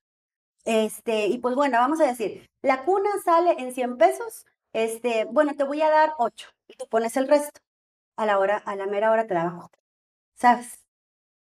[0.65, 5.55] este, y pues bueno, vamos a decir, la cuna sale en 100 pesos, este, bueno,
[5.55, 7.61] te voy a dar 8 y tú pones el resto.
[8.17, 9.69] A la hora, a la mera hora te daba.
[10.35, 10.83] ¿Sabes?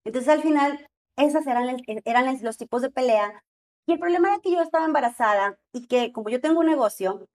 [0.04, 3.44] Entonces al final, esas eran, eran los tipos de pelea.
[3.88, 7.26] Y el problema era que yo estaba embarazada y que como yo tengo un negocio,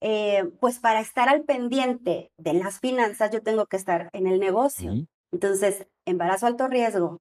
[0.00, 4.38] eh, pues para estar al pendiente de las finanzas, yo tengo que estar en el
[4.38, 4.92] negocio.
[5.32, 7.18] Entonces, embarazo alto riesgo.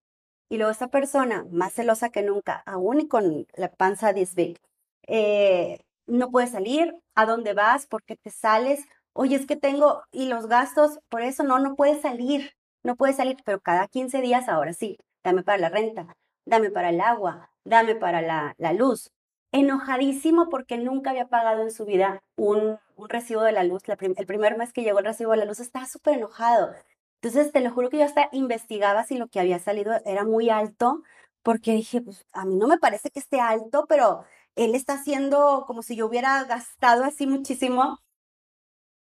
[0.52, 4.60] Y luego esta persona, más celosa que nunca, aún y con la panza disbig,
[5.08, 7.88] eh, no puede salir, ¿a dónde vas?
[7.88, 8.86] ¿Por qué te sales?
[9.14, 12.52] Oye, es que tengo, y los gastos, por eso no, no puede salir,
[12.84, 16.16] no puede salir, pero cada 15 días ahora sí, dame para la renta,
[16.46, 19.12] dame para el agua, dame para la, la luz.
[19.52, 23.84] Enojadísimo porque nunca había pagado en su vida un, un recibo de la luz.
[23.88, 26.74] el primer mes que llegó el recibo de la luz estaba súper enojado.
[27.22, 30.50] Entonces, te lo juro que yo hasta investigaba si lo que había salido era muy
[30.50, 31.02] alto,
[31.44, 35.66] porque dije, pues a mí no me parece que esté alto, pero él está haciendo
[35.68, 38.00] como si yo hubiera gastado así muchísimo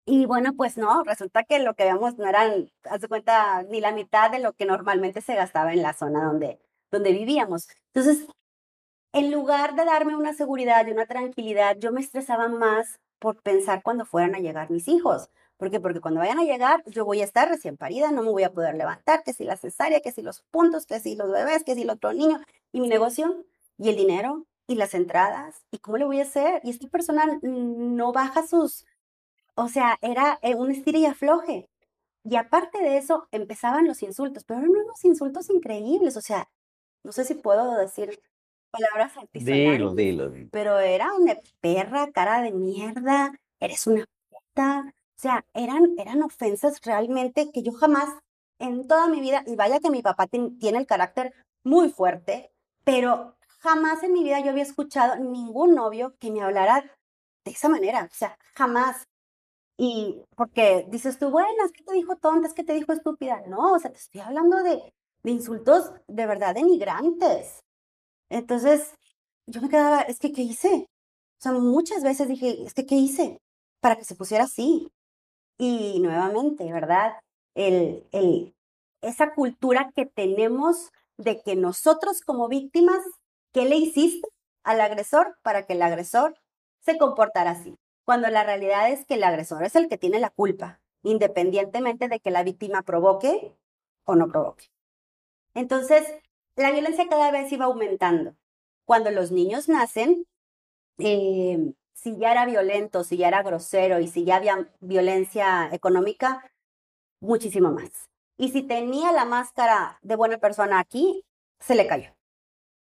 [0.07, 3.93] y bueno, pues no, resulta que lo que vemos no eran, haz cuenta, ni la
[3.93, 6.61] mitad de lo que normalmente se gastaba en la zona donde,
[6.95, 7.69] donde vivíamos.
[7.93, 8.27] Entonces,
[9.13, 13.83] en lugar de darme una seguridad y una tranquilidad, yo me estresaba más por pensar
[13.83, 15.31] cuando fueran a llegar mis hijos.
[15.57, 15.81] ¿Por qué?
[15.81, 18.53] Porque cuando vayan a llegar, yo voy a estar recién parida, no me voy a
[18.53, 21.75] poder levantar, que si la cesárea, que si los puntos, que si los bebés, que
[21.75, 22.41] si el otro niño,
[22.73, 23.45] y mi negocio,
[23.79, 26.61] y el dinero, y las entradas, y cómo le voy a hacer.
[26.65, 28.85] Y esta persona no baja sus,
[29.55, 31.69] o sea, era eh, un estira y afloje.
[32.25, 36.17] Y aparte de eso, empezaban los insultos, pero eran unos insultos increíbles.
[36.17, 36.49] O sea,
[37.05, 38.21] no sé si puedo decir
[38.71, 39.95] palabras altisonantes.
[39.95, 44.87] Dilo, dilo, Pero era una perra, cara de mierda, eres una puta.
[44.89, 48.09] O sea, eran, eran ofensas realmente que yo jamás
[48.59, 52.53] en toda mi vida, y vaya que mi papá tiene el carácter muy fuerte,
[52.85, 56.85] pero jamás en mi vida yo había escuchado ningún novio que me hablara
[57.45, 58.09] de esa manera.
[58.11, 59.05] O sea, jamás.
[59.77, 63.43] Y porque dices tú, bueno, es que te dijo tonta, es que te dijo estúpida.
[63.49, 67.65] No, o sea, te estoy hablando de, de insultos de verdad denigrantes.
[68.31, 68.95] Entonces,
[69.47, 70.87] yo me quedaba, es que, ¿qué hice?
[71.39, 73.39] O sea, muchas veces dije, es que, ¿qué hice?
[73.81, 74.89] Para que se pusiera así.
[75.59, 77.15] Y nuevamente, ¿verdad?
[77.55, 78.55] El, el,
[79.03, 83.03] esa cultura que tenemos de que nosotros como víctimas,
[83.53, 84.29] ¿qué le hiciste
[84.65, 86.37] al agresor para que el agresor
[86.81, 87.77] se comportara así?
[88.05, 92.21] cuando la realidad es que el agresor es el que tiene la culpa, independientemente de
[92.21, 93.57] que la víctima provoque
[94.05, 94.67] o no provoque.
[95.55, 96.05] Entonces,
[96.57, 98.35] la violencia cada vez iba aumentando.
[98.85, 100.27] Cuando los niños nacen,
[100.99, 106.45] eh, si ya era violento, si ya era grosero y si ya había violencia económica,
[107.21, 108.11] muchísimo más.
[108.37, 111.25] Y si tenía la máscara de buena persona aquí,
[111.61, 112.15] se le cayó.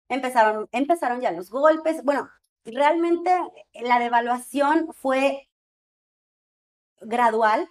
[0.09, 2.03] Empezaron, empezaron ya los golpes.
[2.05, 2.29] Bueno,
[2.65, 3.31] realmente
[3.75, 5.49] la devaluación fue
[7.01, 7.69] gradual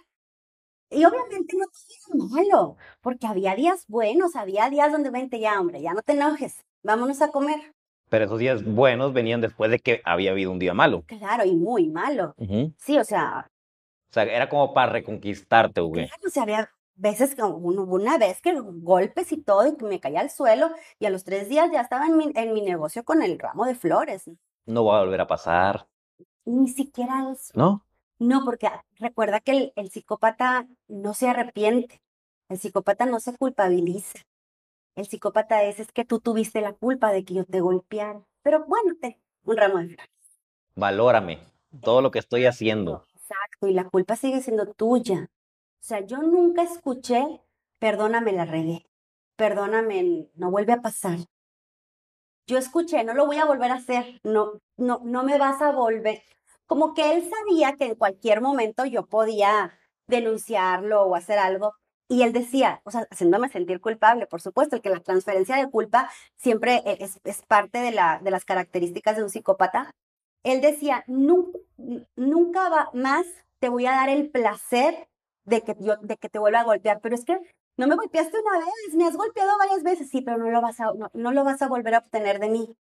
[0.90, 5.80] y obviamente no tenía malo, porque había días buenos, había días donde vente ya, hombre,
[5.82, 7.74] ya no te enojes, vámonos a comer.
[8.08, 11.02] Pero esos días buenos venían después de que había habido un día malo.
[11.06, 12.34] Claro, y muy malo.
[12.78, 13.50] Sí, o sea.
[14.10, 16.06] O sea, era como para reconquistarte, güey.
[16.06, 19.98] Claro, o sea, había veces, hubo una vez que golpes y todo, y que me
[19.98, 20.70] caía al suelo,
[21.00, 23.64] y a los tres días ya estaba en mi, en mi negocio con el ramo
[23.66, 24.30] de flores
[24.66, 25.88] no va a volver a pasar.
[26.44, 27.52] Ni siquiera eso.
[27.54, 27.85] ¿No?
[28.18, 32.00] No, porque recuerda que el, psicópata no se arrepiente,
[32.48, 34.18] el psicópata no se culpabiliza.
[34.94, 38.24] El psicópata es, es que tú tuviste la culpa de que yo te golpeara.
[38.42, 40.10] Pero bueno, te, un ramo de flores.
[40.74, 41.40] Valórame
[41.82, 43.06] todo lo que estoy haciendo.
[43.14, 45.28] Exacto, y la culpa sigue siendo tuya.
[45.28, 47.42] O sea, yo nunca escuché
[47.78, 48.86] perdóname, la regué,
[49.36, 51.18] perdóname, no vuelve a pasar.
[52.46, 55.72] Yo escuché, no lo voy a volver a hacer, no, no, no me vas a
[55.72, 56.22] volver.
[56.66, 61.72] Como que él sabía que en cualquier momento yo podía denunciarlo o hacer algo.
[62.08, 66.08] Y él decía, o sea, haciéndome sentir culpable, por supuesto, que la transferencia de culpa
[66.36, 69.90] siempre e, es, parte de, la, de las características de un psicópata.
[70.44, 71.58] Él decía, nunca,
[72.14, 73.26] nunca va más
[73.58, 75.08] te voy a dar el placer
[75.44, 77.38] de que, yo, de que te vuelva a golpear, pero es que
[77.76, 80.80] no me golpeaste una vez, me has golpeado varias veces, sí, pero no lo vas
[80.80, 82.76] a, no lo vas a volver a obtener de mí.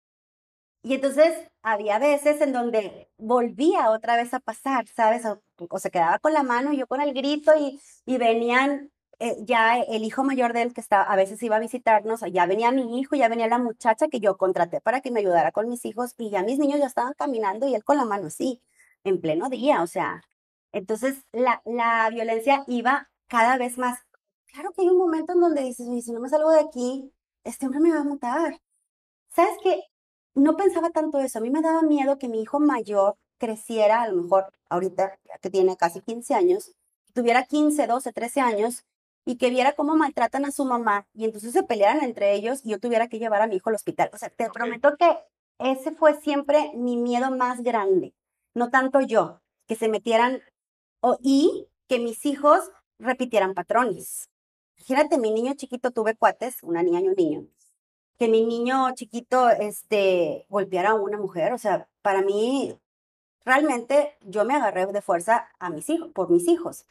[0.83, 5.25] Y entonces había veces en donde volvía otra vez a pasar, ¿sabes?
[5.27, 9.37] O, se quedaba con la mano y yo con el grito y, y venían eh,
[9.45, 12.73] ya el hijo mayor de él que estaba, a veces iba a visitarnos, ya venía
[12.73, 15.85] mi hijo, ya venía la muchacha que yo contraté para que me ayudara con mis
[15.85, 18.63] hijos y ya mis niños ya estaban caminando y él con la mano así,
[19.05, 20.23] en pleno día, o sea,
[20.73, 23.99] entonces la, la violencia iba cada vez más.
[24.47, 27.13] Claro que hay un momento en donde dices, si no me salgo de aquí,
[27.45, 28.61] este hombre me va a matar.
[29.29, 29.90] ¿Sabes qué?
[30.35, 31.39] No pensaba tanto eso.
[31.39, 35.51] A mí me daba miedo que mi hijo mayor creciera, a lo mejor ahorita, que
[35.51, 36.73] tiene casi 15 años,
[37.13, 38.85] tuviera 15, 12, 13 años
[39.25, 42.71] y que viera cómo maltratan a su mamá y entonces se pelearan entre ellos y
[42.71, 44.11] yo tuviera que llevar a mi hijo al hospital.
[44.13, 45.19] O sea, te prometo que
[45.59, 48.15] ese fue siempre mi miedo más grande,
[48.55, 50.41] no tanto yo, que se metieran
[51.01, 54.29] o, y que mis hijos repitieran patrones.
[54.79, 57.47] Imagínate, mi niño chiquito tuve cuates, una niña y un niño,
[58.21, 62.79] que mi niño chiquito este, golpeara a una mujer, o sea, para mí
[63.47, 66.85] realmente yo me agarré de fuerza a mis hijos, por mis hijos.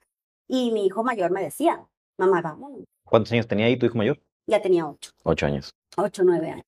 [0.48, 1.88] Y mi hijo mayor me decía,
[2.18, 2.84] mamá, vamos.
[3.06, 4.20] ¿Cuántos años tenía ahí tu hijo mayor?
[4.48, 5.12] Ya tenía ocho.
[5.22, 5.70] Ocho años.
[5.98, 6.66] Ocho, nueve años.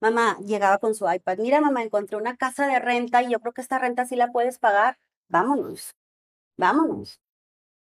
[0.00, 1.38] Mamá llegaba con su iPad.
[1.38, 4.32] Mira, mamá, encontré una casa de renta y yo creo que esta renta sí la
[4.32, 4.98] puedes pagar.
[5.28, 5.94] Vámonos.
[6.56, 7.20] Vámonos.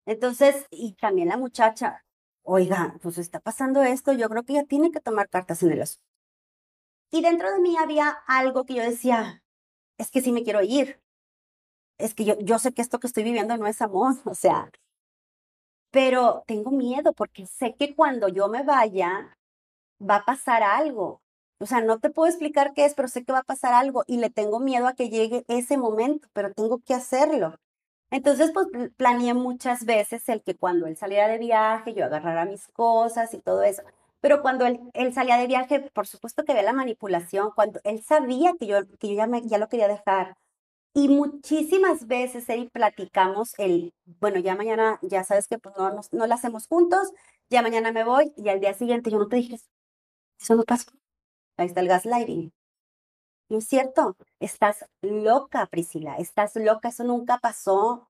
[0.04, 2.04] Entonces, y también la muchacha,
[2.46, 5.82] oiga, pues está pasando esto, yo creo que ella tiene que tomar cartas en el
[5.82, 6.04] asunto.
[7.10, 9.42] Y dentro de mí había algo que yo decía,
[9.98, 11.00] es que sí me quiero ir.
[11.98, 14.70] Es que yo, yo sé que esto que estoy viviendo no es amor, o sea,
[15.90, 19.36] pero tengo miedo porque sé que cuando yo me vaya
[20.00, 21.22] va a pasar algo.
[21.58, 24.04] O sea, no te puedo explicar qué es, pero sé que va a pasar algo
[24.06, 27.56] y le tengo miedo a que llegue ese momento, pero tengo que hacerlo.
[28.10, 32.68] Entonces, pues planeé muchas veces el que cuando él saliera de viaje, yo agarrara mis
[32.68, 33.82] cosas y todo eso.
[34.20, 34.80] Pero cuando él,
[35.14, 39.08] salía de viaje, por supuesto que ve la manipulación, cuando él sabía que yo, que
[39.08, 40.36] yo ya, me, ya lo quería dejar,
[40.94, 46.00] y muchísimas veces, Eri, platicamos el, bueno, ya mañana, ya sabes que pues no, no,
[46.12, 47.12] no lo hacemos juntos,
[47.50, 49.60] ya mañana me voy y al día siguiente yo no te dije,
[50.40, 50.90] eso no pasó.
[51.58, 52.52] Ahí está el gaslighting.
[53.48, 58.08] No es cierto, estás loca, Priscila, estás loca, eso nunca pasó.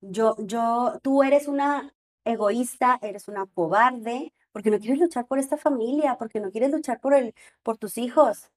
[0.00, 1.94] Yo, yo, tú eres una
[2.24, 7.00] egoísta, eres una cobarde, porque no quieres luchar por esta familia, porque no quieres luchar
[7.00, 8.50] por el, por tus hijos.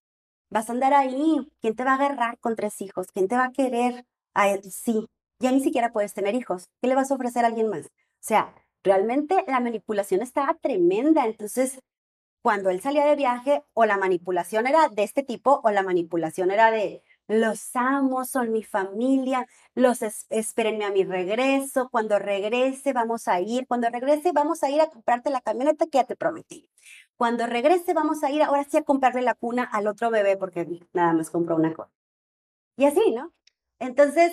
[0.50, 1.52] Vas a andar ahí.
[1.62, 3.08] ¿Quién te va a agarrar con tres hijos?
[3.14, 4.06] ¿Quién te va a querer?
[4.36, 4.64] A él?
[4.72, 5.08] Sí,
[5.40, 6.70] ya ni siquiera puedes tener hijos.
[6.82, 7.88] ¿Qué le vas a ofrecer a alguien más?
[7.88, 7.90] O
[8.22, 11.26] sea, realmente la manipulación estaba tremenda.
[11.26, 11.80] Entonces,
[12.46, 16.52] cuando él salía de viaje, o la manipulación era de este tipo, o la manipulación
[16.52, 23.28] era de los amo, son mi familia, los espérenme a mi regreso, cuando regrese vamos
[23.28, 26.70] a ir, cuando regrese vamos a ir a comprarte la camioneta que ya te prometí.
[27.18, 30.68] Cuando regrese vamos a ir ahora sí a comprarle la cuna al otro bebé porque
[30.94, 31.90] nada más compró una cosa.
[32.78, 33.34] Y así, ¿no?
[33.80, 34.32] Entonces,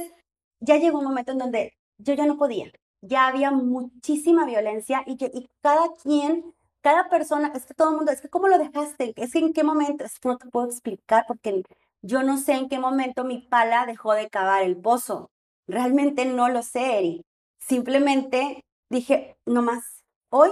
[0.60, 2.70] ya llegó un momento en donde yo ya no podía.
[3.00, 7.96] Ya había muchísima violencia y, que, y cada quien, cada persona, es que todo el
[7.96, 9.14] mundo, es que ¿cómo lo dejaste?
[9.16, 11.62] Es que en qué momento, es que no te puedo explicar porque
[12.02, 15.30] yo no sé en qué momento mi pala dejó de cavar el pozo.
[15.68, 17.24] Realmente no lo sé, Eri.
[17.60, 20.02] Simplemente dije, no más.
[20.30, 20.50] Hoy,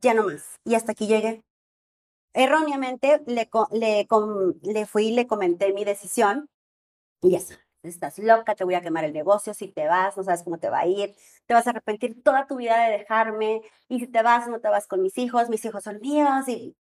[0.00, 0.58] ya no más.
[0.64, 1.42] Y hasta aquí llegué.
[2.34, 4.06] Erróneamente le, le,
[4.62, 6.48] le fui y le comenté mi decisión.
[7.22, 7.40] Y ya
[7.88, 10.70] estás loca, te voy a quemar el negocio, si te vas, no sabes cómo te
[10.70, 11.14] va a ir,
[11.46, 14.68] te vas a arrepentir toda tu vida de dejarme, y si te vas, no te
[14.68, 16.76] vas con mis hijos, mis hijos son míos, y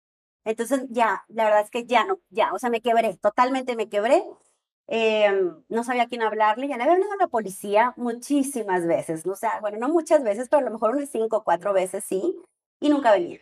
[0.44, 3.88] entonces ya, la verdad es que ya no, ya, o sea, me quebré, totalmente me
[3.88, 4.22] quebré.
[4.86, 9.24] Em, no sabía a quién hablarle, ya le había hablado a la policía muchísimas veces,
[9.24, 9.32] ¿no?
[9.32, 12.04] o sea, bueno, no muchas veces, pero a lo mejor unas cinco o cuatro veces
[12.04, 12.36] sí,
[12.80, 13.40] y nunca venía.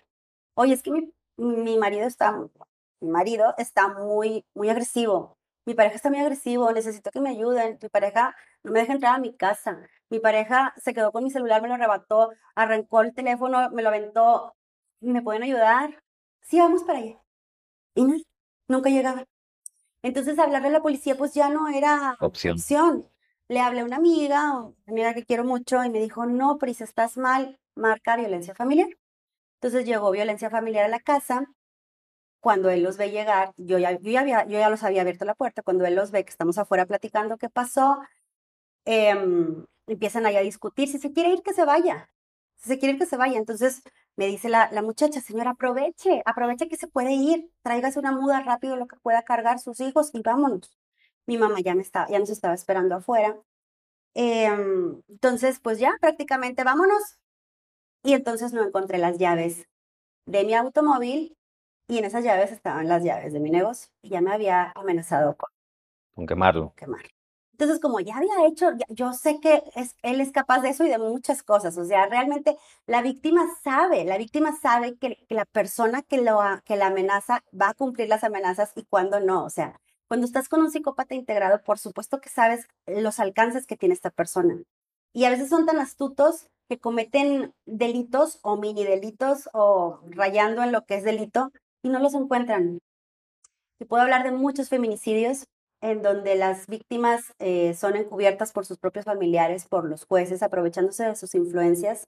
[0.55, 2.33] Oye, es que mi, mi marido está,
[3.01, 7.79] mi marido está muy, muy agresivo, mi pareja está muy agresivo, necesito que me ayuden,
[7.81, 9.79] mi pareja no me deja entrar a mi casa,
[10.11, 13.89] mi pareja se quedó con mi celular, me lo arrebató, arrancó el teléfono, me lo
[13.89, 14.55] aventó,
[15.01, 16.03] ¿me pueden ayudar?
[16.43, 17.19] sí, vamos para allá.
[17.95, 18.17] Y no,
[18.69, 19.25] nunca llegaba.
[20.03, 23.09] Entonces hablarle a la policía pues ya no era opción.
[23.49, 26.81] Le hablé a una amiga, una amiga que quiero mucho, y me dijo, no, Pris,
[26.81, 28.89] estás mal, marca violencia familiar.
[29.61, 31.47] Entonces llegó violencia familiar a la casa.
[32.43, 35.25] Cuando él los ve llegar, yo ya, yo ya, había, yo ya los había abierto
[35.25, 35.63] la puerta.
[35.63, 38.01] Cuando él los ve que estamos afuera platicando qué pasó,
[38.85, 40.89] em, empiezan ahí a discutir.
[40.89, 42.11] Si se quiere ir, que se vaya.
[42.57, 43.39] Si se quiere ir, que se vaya.
[43.39, 43.83] Entonces
[44.17, 47.49] me dice la, la muchacha, señora, aproveche, aproveche que se puede ir.
[47.63, 50.77] Tráigase una muda rápido, lo que pueda cargar sus hijos y vámonos.
[51.27, 53.39] Mi mamá ya, me estaba, ya nos estaba esperando afuera.
[54.15, 57.19] Em, entonces, pues ya, prácticamente vámonos.
[58.05, 59.69] Y entonces no encontré las llaves
[60.27, 61.37] de mi automóvil
[61.89, 63.91] y en esas llaves estaban las llaves de mi negocio.
[64.03, 65.51] Y ya me había amenazado con,
[66.15, 66.73] con quemarlo.
[66.77, 67.03] quemar.
[67.53, 70.89] Entonces, como ya había hecho, yo sé que es, él es capaz de eso y
[70.89, 71.77] de muchas cosas.
[71.79, 72.57] O sea, realmente
[72.87, 77.45] la víctima sabe, la víctima sabe que, que la persona que, lo, que la amenaza
[77.59, 79.45] va a cumplir las amenazas y cuando no.
[79.45, 79.79] O sea,
[80.09, 84.11] cuando estás con un psicópata integrado, por supuesto que sabes los alcances que tiene esta
[84.11, 84.61] persona.
[85.13, 90.73] Y a veces son tan astutos que cometen delitos o mini delitos o rayando en
[90.73, 91.53] lo que es delito
[91.83, 92.79] y no los encuentran.
[93.79, 95.45] Y puedo hablar de muchos feminicidios
[95.81, 101.05] en donde las víctimas eh, son encubiertas por sus propios familiares, por los jueces, aprovechándose
[101.05, 102.07] de sus influencias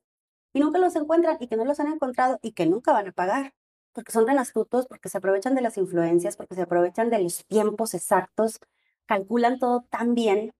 [0.54, 3.12] y nunca los encuentran y que no los han encontrado y que nunca van a
[3.12, 3.52] pagar,
[3.92, 7.44] porque son tan astutos, porque se aprovechan de las influencias, porque se aprovechan de los
[7.46, 8.60] tiempos exactos,
[9.06, 10.52] calculan todo tan bien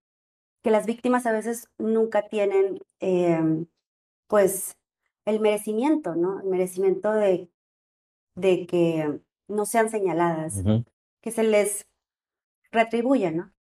[0.63, 3.67] que las víctimas a veces nunca tienen, em,
[4.29, 4.77] pues,
[5.27, 6.41] el merecimiento, ¿no?
[6.41, 7.51] El merecimiento de,
[8.35, 10.63] de que no sean señaladas,
[11.21, 11.87] que se les
[12.73, 13.53] retribuye, ¿no?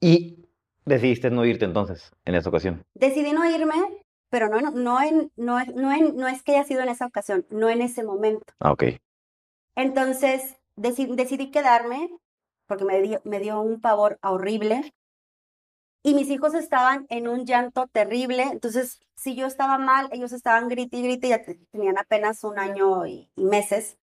[0.00, 0.48] Y
[0.84, 2.84] decidiste no irte entonces en esa ocasión.
[2.94, 6.64] Decidí no irme, pero no, no, no, en, no, no, en, no es que haya
[6.64, 8.52] sido en esa ocasión, no en ese momento.
[8.60, 8.84] Ah, ok.
[9.76, 12.10] Entonces decidí, decidí quedarme
[12.66, 14.92] porque me dio, me dio un pavor horrible
[16.04, 18.44] y mis hijos estaban en un llanto terrible.
[18.44, 21.42] Entonces, si yo estaba mal, ellos estaban grite y grite, ya
[21.72, 23.98] tenían apenas un año y, y meses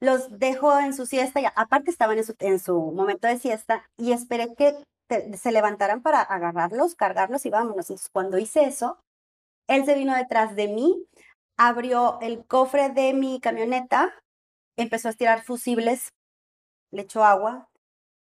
[0.00, 3.88] los dejo en su siesta, y aparte estaban en su, en su momento de siesta,
[3.96, 4.74] y esperé que
[5.36, 7.90] se levantaran para agarrarlos, cargarlos y vámonos.
[7.90, 8.98] Entonces, cuando hice eso,
[9.68, 11.06] él se vino detrás de mí,
[11.56, 14.14] abrió el cofre de mi camioneta,
[14.76, 16.08] empezó a estirar fusibles,
[16.90, 17.68] le echó agua,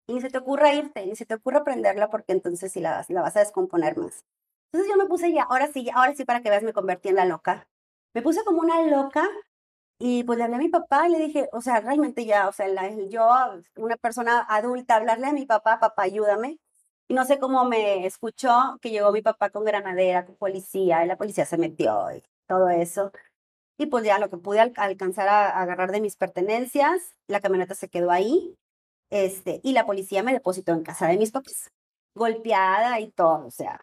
[0.07, 3.21] ni se te ocurra irte, ni se te ocurra prenderla, porque entonces sí la, la
[3.21, 4.25] vas a descomponer más.
[4.71, 7.15] Entonces yo me puse ya, ahora sí, ahora sí para que veas, me convertí en
[7.15, 7.67] la loca.
[8.13, 9.27] Me puse como una loca
[9.99, 12.51] y pues le hablé a mi papá y le dije, o sea, realmente ya, o
[12.51, 12.67] sea,
[13.09, 13.27] yo,
[13.77, 16.59] una persona adulta, hablarle a mi papá, papá, ayúdame.
[17.07, 21.07] Y no sé cómo me escuchó que llegó mi papá con granadera, con policía, y
[21.07, 23.11] la policía se metió y todo eso.
[23.77, 27.89] Y pues ya lo que pude alcanzar a, agarrar de mis pertenencias, la camioneta se
[27.89, 28.57] quedó ahí,
[29.09, 31.71] este, y la policía me depositó en casa de mis papás,
[32.15, 33.81] golpeada y todo, o sea,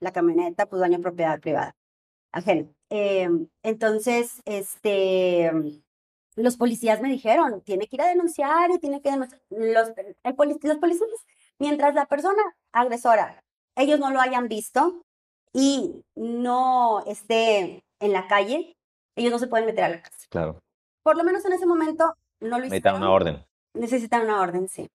[0.00, 1.74] la camioneta, pues daño propiedad privada,
[2.32, 2.68] ajeno.
[2.90, 5.50] Em, entonces, este,
[6.36, 9.40] los policías me dijeron, tiene que ir a denunciar y tiene que denunciar.
[9.50, 9.92] Los,
[10.62, 11.10] los policías,
[11.58, 13.42] mientras la persona agresora,
[13.76, 15.02] ellos no lo hayan visto
[15.52, 18.76] y no esté en la calle,
[19.16, 20.26] ellos no se pueden meter a la casa.
[20.28, 20.60] Claro.
[21.02, 22.70] Por lo menos en ese momento no lo hicieron.
[22.70, 23.46] Necesitan una orden.
[23.76, 24.88] Necesitan una orden, sí.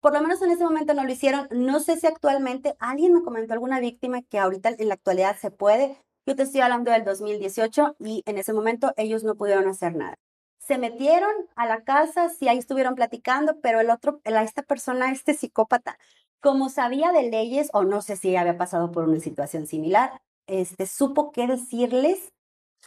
[0.00, 1.48] Por lo menos en ese momento no lo hicieron.
[1.50, 5.50] No sé si actualmente alguien me comentó alguna víctima que ahorita en la actualidad se
[5.50, 9.94] puede, yo te estoy hablando del 2018 y en ese momento ellos no pudieron hacer
[9.94, 10.14] nada.
[10.58, 15.34] Se metieron a la casa, sí, ahí estuvieron platicando, pero el otro, esta persona, este
[15.34, 15.98] psicópata,
[16.40, 20.86] como sabía de leyes, o no sé si había pasado por una situación similar, este,
[20.86, 22.32] supo qué decirles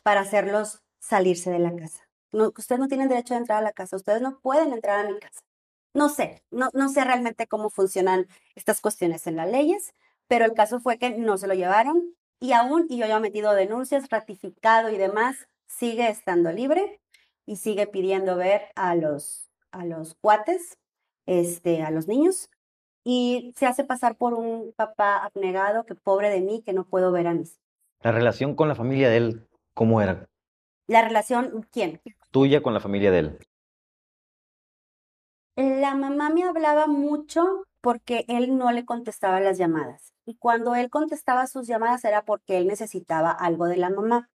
[0.04, 2.07] para hacerlos salirse de la casa.
[2.32, 5.10] No, ustedes no tienen derecho a entrar a la casa, ustedes no pueden entrar a
[5.10, 5.42] mi casa.
[5.94, 9.94] No sé, no, no sé realmente cómo funcionan estas cuestiones en las leyes,
[10.28, 13.20] pero el caso fue que no se lo llevaron, y aún, y yo ya he
[13.20, 17.02] metido denuncias, ratificado y demás, sigue estando libre
[17.46, 20.78] y sigue pidiendo ver a los, a los cuates,
[21.26, 22.50] este, a los niños,
[23.04, 27.12] y se hace pasar por un papá abnegado que pobre de mí, que no puedo
[27.12, 27.60] ver a mis.
[28.02, 30.30] La relación con la familia de él, ¿cómo era?
[30.88, 32.02] La relación, ¿quién?
[32.32, 33.40] Tuya con la familia de él.
[35.56, 40.90] La mamá me hablaba mucho porque él no le contestaba las llamadas y cuando él
[40.90, 44.30] contestaba sus llamadas era porque él necesitaba algo de la mamá.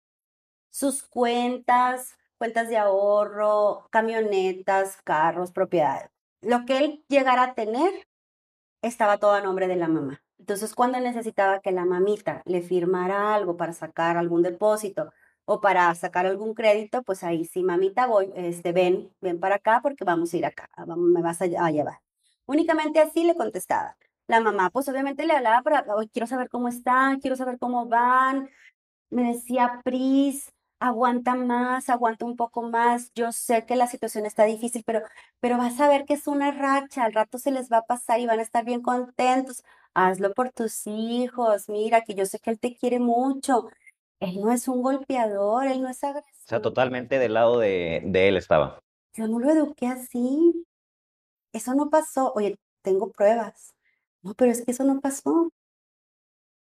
[0.70, 6.11] Sus cuentas, cuentas de ahorro, camionetas, carros, propiedades.
[6.40, 7.93] Lo que él llegara a tener
[8.80, 10.22] estaba todo a nombre de la mamá.
[10.38, 15.12] Entonces, cuando necesitaba que la mamita le firmara algo para sacar algún depósito
[15.45, 19.80] o para sacar algún crédito, pues ahí sí, mamita, voy, este, ven, ven para acá
[19.82, 22.01] porque vamos a ir acá, me vas a llevar.
[22.47, 23.97] Únicamente así le contestaba.
[24.28, 28.49] La mamá, pues obviamente le hablaba para, quiero saber cómo están, quiero saber cómo van.
[29.11, 33.12] Me decía, Pris, aguanta más, aguanta un poco más.
[33.14, 35.03] Yo sé que la situación está difícil, pero,
[35.40, 38.20] pero vas a ver que es una racha, al rato se les va a pasar
[38.20, 39.62] y van a estar bien contentos.
[39.95, 43.68] Hazlo por tus hijos, mira que yo sé que él te quiere mucho.
[44.22, 46.44] Él no es un golpeador, él no es agresivo.
[46.44, 48.78] O sea, totalmente del lado de, de él estaba.
[49.14, 50.64] Yo no lo eduqué así.
[51.52, 52.32] Eso no pasó.
[52.36, 53.74] Oye, tengo pruebas.
[54.22, 55.50] No, pero es que eso no pasó.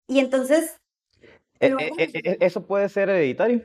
[0.08, 0.76] Y entonces...
[1.60, 3.62] E, e, e, ¿Eso puede ser hereditario?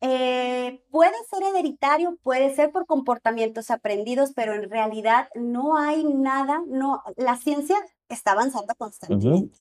[0.00, 6.62] Eh, puede ser hereditario, puede ser por comportamientos aprendidos, pero en realidad no hay nada,
[6.66, 7.76] no, la ciencia
[8.08, 9.58] está avanzando constantemente.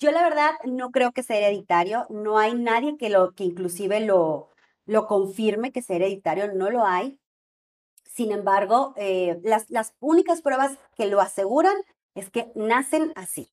[0.00, 4.00] Yo la verdad no creo que sea hereditario, no hay nadie que lo, que inclusive
[4.00, 4.48] lo,
[4.86, 7.20] lo confirme que sea hereditario, no lo hay.
[8.04, 11.76] Sin embargo, eh, las, las únicas pruebas que lo aseguran
[12.14, 13.52] es que nacen así.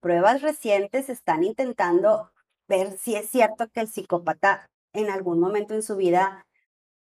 [0.00, 2.30] Pruebas recientes están intentando
[2.68, 6.46] ver si es cierto que el psicópata en algún momento en su vida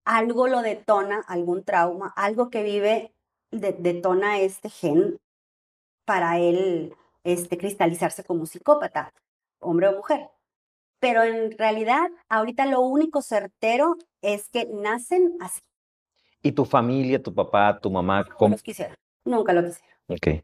[0.03, 3.13] algo lo detona, algún trauma, algo que vive
[3.51, 5.19] detona este gen
[6.05, 6.95] para él
[7.27, 9.13] este, cristalizarse como psicópata,
[9.59, 10.29] hombre o mujer.
[10.99, 15.61] Pero en realidad, ahorita lo único certero es que nacen así.
[16.41, 18.25] ¿Y tu familia, tu papá, tu mamá?
[18.25, 18.53] ¿cómo?
[18.53, 19.95] los quisiera, nunca lo quisiera.
[20.07, 20.43] Ok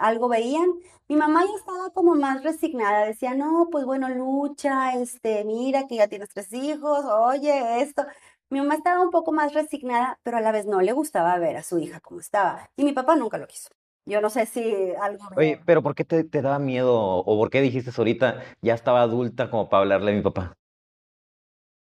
[0.00, 0.70] algo veían.
[1.08, 5.96] Mi mamá ya estaba como más resignada, decía, no, pues bueno, lucha, este, mira que
[5.96, 8.04] ya tienes tres hijos, oye, esto.
[8.48, 11.56] Mi mamá estaba un poco más resignada, pero a la vez no le gustaba ver
[11.56, 12.70] a su hija como estaba.
[12.76, 13.70] Y mi papá nunca lo quiso.
[14.10, 15.24] Yo no sé si algo...
[15.36, 19.02] Oye, pero ¿por qué te, te daba miedo o por qué dijiste ahorita ya estaba
[19.02, 20.54] adulta como para hablarle a mi papá?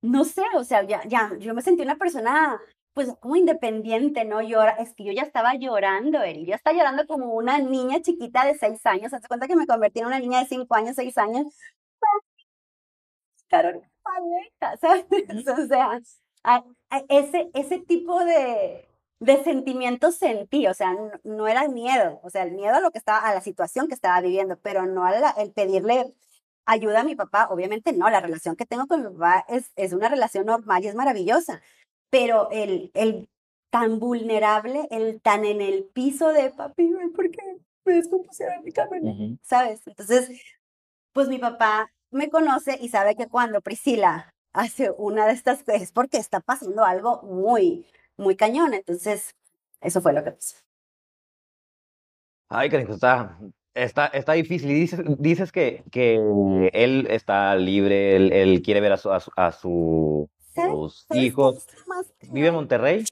[0.03, 2.61] No sé, o sea, ya, ya, yo me sentí una persona
[2.93, 4.43] pues como independiente, ¿no?
[4.43, 8.45] Llora, es que yo ya estaba llorando, él, yo estaba llorando como una niña chiquita
[8.45, 11.17] de seis años, hace cuenta que me convertí en una niña de cinco años, seis
[11.19, 11.47] años,
[13.49, 13.83] claro,
[14.81, 15.07] ¿sabes?
[15.59, 16.01] O sea,
[17.09, 18.89] ese, ese tipo de,
[19.23, 22.99] de sentimientos sentí, o sea, no, era miedo, o sea, el miedo a lo que
[22.99, 26.13] estaba, a la situación que estaba viviendo, pero no el pedirle
[26.67, 29.93] ayuda a mi papá, obviamente no, la relación que tengo con mi papá es, es
[29.93, 31.63] una relación normal y es maravillosa,
[32.11, 33.29] pero el, el
[33.71, 39.03] tan vulnerable, el tan en el piso de papi, ¿por qué me descompusieron mi cámara?
[39.43, 39.87] ¿Sabes?
[39.87, 40.31] Entonces,
[41.13, 45.83] pues mi papá me conoce y sabe que cuando Priscila hace una de estas cosas
[45.83, 47.87] es porque está pasando algo muy,
[48.23, 48.73] muy cañón.
[48.75, 49.35] Entonces,
[49.81, 50.57] eso fue lo que pasó.
[52.49, 53.39] Ay, cariño, está,
[53.75, 54.69] está, está difícil.
[54.69, 56.17] Dices, dices que, que
[56.73, 61.67] él está libre, él, él quiere ver a su, a su sus hijos.
[62.31, 63.05] ¿Vive en Monterrey?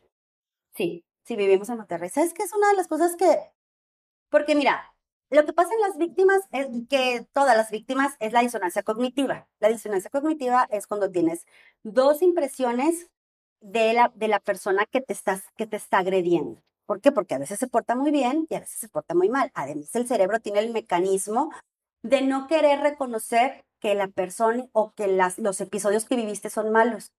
[0.74, 2.08] Sí, sí, vivimos en Monterrey.
[2.10, 3.38] ¿Sabes qué es una de las cosas que...
[4.28, 4.94] Porque mira,
[5.30, 9.48] lo que pasa en las víctimas es que todas las víctimas es la disonancia cognitiva.
[9.58, 11.46] La disonancia cognitiva es cuando tienes
[11.82, 13.10] dos impresiones
[13.60, 16.62] de la, de la persona que te, estás, que te está agrediendo.
[16.86, 17.12] ¿Por qué?
[17.12, 19.50] Porque a veces se porta muy bien y a veces se porta muy mal.
[19.54, 21.50] Además, el cerebro tiene el mecanismo
[22.02, 26.72] de no querer reconocer que la persona o que las, los episodios que viviste son
[26.72, 27.12] malos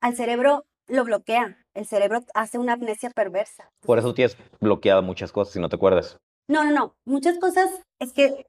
[0.00, 1.58] al cerebro lo bloquea.
[1.74, 3.70] El cerebro hace una amnesia perversa.
[3.80, 6.18] Por eso tienes bloqueado muchas cosas si no te acuerdas.
[6.48, 6.94] No, no, no.
[7.04, 8.46] Muchas cosas es que,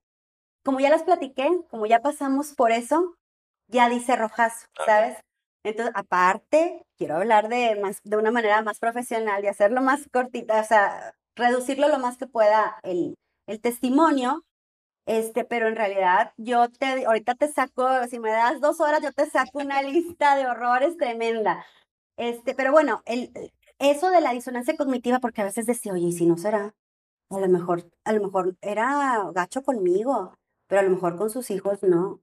[0.64, 3.16] como ya las platiqué, como ya pasamos por eso,
[3.68, 5.18] ya dice rojazo, ¿sabes?
[5.64, 10.62] Entonces, aparte, quiero hablar de, más, de una manera más profesional y hacerlo más cortita,
[10.62, 13.16] o sea, reducirlo lo más que pueda el,
[13.47, 14.43] el testimonio
[15.10, 19.12] este, pero en realidad yo te, ahorita te saco, si me das dos horas, yo
[19.12, 21.66] te saco una lista de horrores tremenda.
[22.16, 23.32] Este, pero bueno, el,
[23.80, 26.76] eso de la disonancia cognitiva, porque a veces decía, oye, ¿y si no será?
[27.32, 30.36] A lo mejor, a lo mejor era gacho conmigo,
[30.68, 32.22] pero a lo mejor con sus hijos no.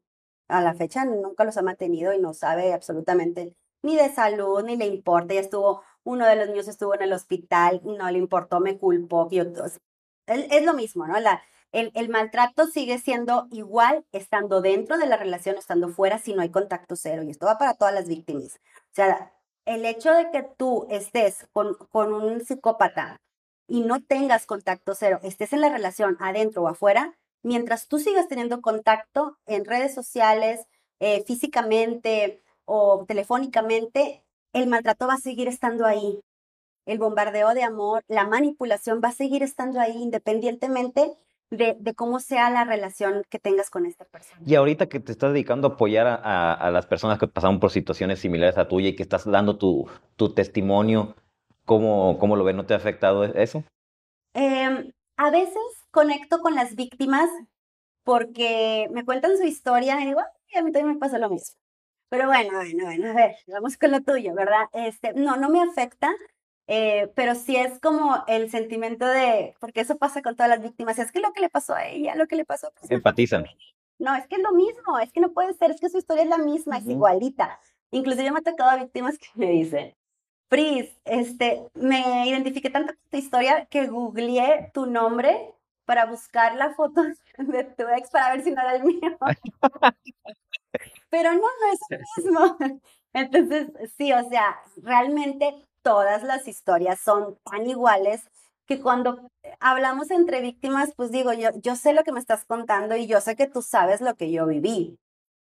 [0.48, 4.76] A la fecha nunca los ha mantenido y no sabe absolutamente ni de salud, ni
[4.76, 5.34] le importa.
[5.34, 9.28] Ya estuvo, uno de los niños estuvo en el hospital, no le importó, me culpó.
[9.30, 9.44] Yo,
[10.26, 11.18] es lo mismo, ¿no?
[11.20, 11.42] La,
[11.72, 16.50] el, maltrato sigue siendo igual estando dentro de la relación, estando fuera, si no hay
[16.50, 17.22] contacto cero.
[17.22, 18.56] Y esto va para todas las víctimas.
[18.56, 19.32] O sea,
[19.66, 23.20] el hecho de que tú estés con, con un psicópata
[23.68, 27.16] y no tengas contacto cero, estés en la relación adentro o afuera,
[27.46, 30.66] mientras tú sigas teniendo contacto en redes sociales,
[30.98, 36.20] eh, físicamente o telefónicamente, el maltrato va a seguir estando ahí.
[36.86, 41.12] El bombardeo de amor, la manipulación va a seguir estando ahí independientemente
[41.50, 44.40] de, cómo sea la relación que tengas con esta persona.
[44.44, 48.18] Y ahorita que te estás dedicando a apoyar a, las personas que pasaron por situaciones
[48.18, 51.14] similares a tuya y que estás dando tu, tu testimonio,
[51.64, 52.56] ¿cómo, ¿cómo lo ves?
[52.56, 53.62] ¿No te ha afectado eso?
[54.34, 57.30] Em, a veces conecto con las víctimas
[58.04, 61.56] porque me cuentan su historia y digo, a mí también me pasa lo mismo.
[62.08, 64.66] Pero bueno, bueno, bueno, a ver, vamos con lo tuyo, ¿verdad?
[64.72, 66.14] Este, no, no me afecta,
[66.68, 70.98] eh, pero sí es como el sentimiento de, porque eso pasa con todas las víctimas,
[70.98, 72.72] es que lo que le pasó a ella, lo que le pasó.
[72.78, 73.46] Pues, Empatizan.
[73.98, 76.22] No, es que es lo mismo, es que no puede ser, es que su historia
[76.22, 77.58] es la misma, es igualita.
[77.90, 79.94] Inclusive me ha tocado a víctimas que me dicen,
[80.48, 85.55] Pris, este, me identifiqué tanto con tu historia que googleé tu nombre
[85.86, 87.02] para buscar la foto
[87.38, 89.16] de tu ex para ver si no era el mío.
[91.08, 92.56] Pero no, no es el mismo.
[93.14, 98.28] Entonces, sí, o sea, realmente todas las historias son tan iguales
[98.66, 99.30] que cuando
[99.60, 103.20] hablamos entre víctimas, pues digo, yo, yo sé lo que me estás contando y yo
[103.20, 104.98] sé que tú sabes lo que yo viví.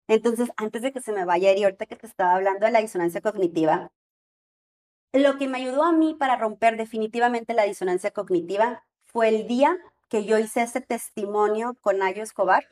[0.07, 2.80] Entonces, antes de que se me vaya y ahorita que te estaba hablando de la
[2.80, 3.91] disonancia cognitiva,
[5.12, 9.76] lo que me ayudó a mí para romper definitivamente la disonancia cognitiva fue el día
[10.09, 12.65] que yo hice ese testimonio con Ayo Escobar,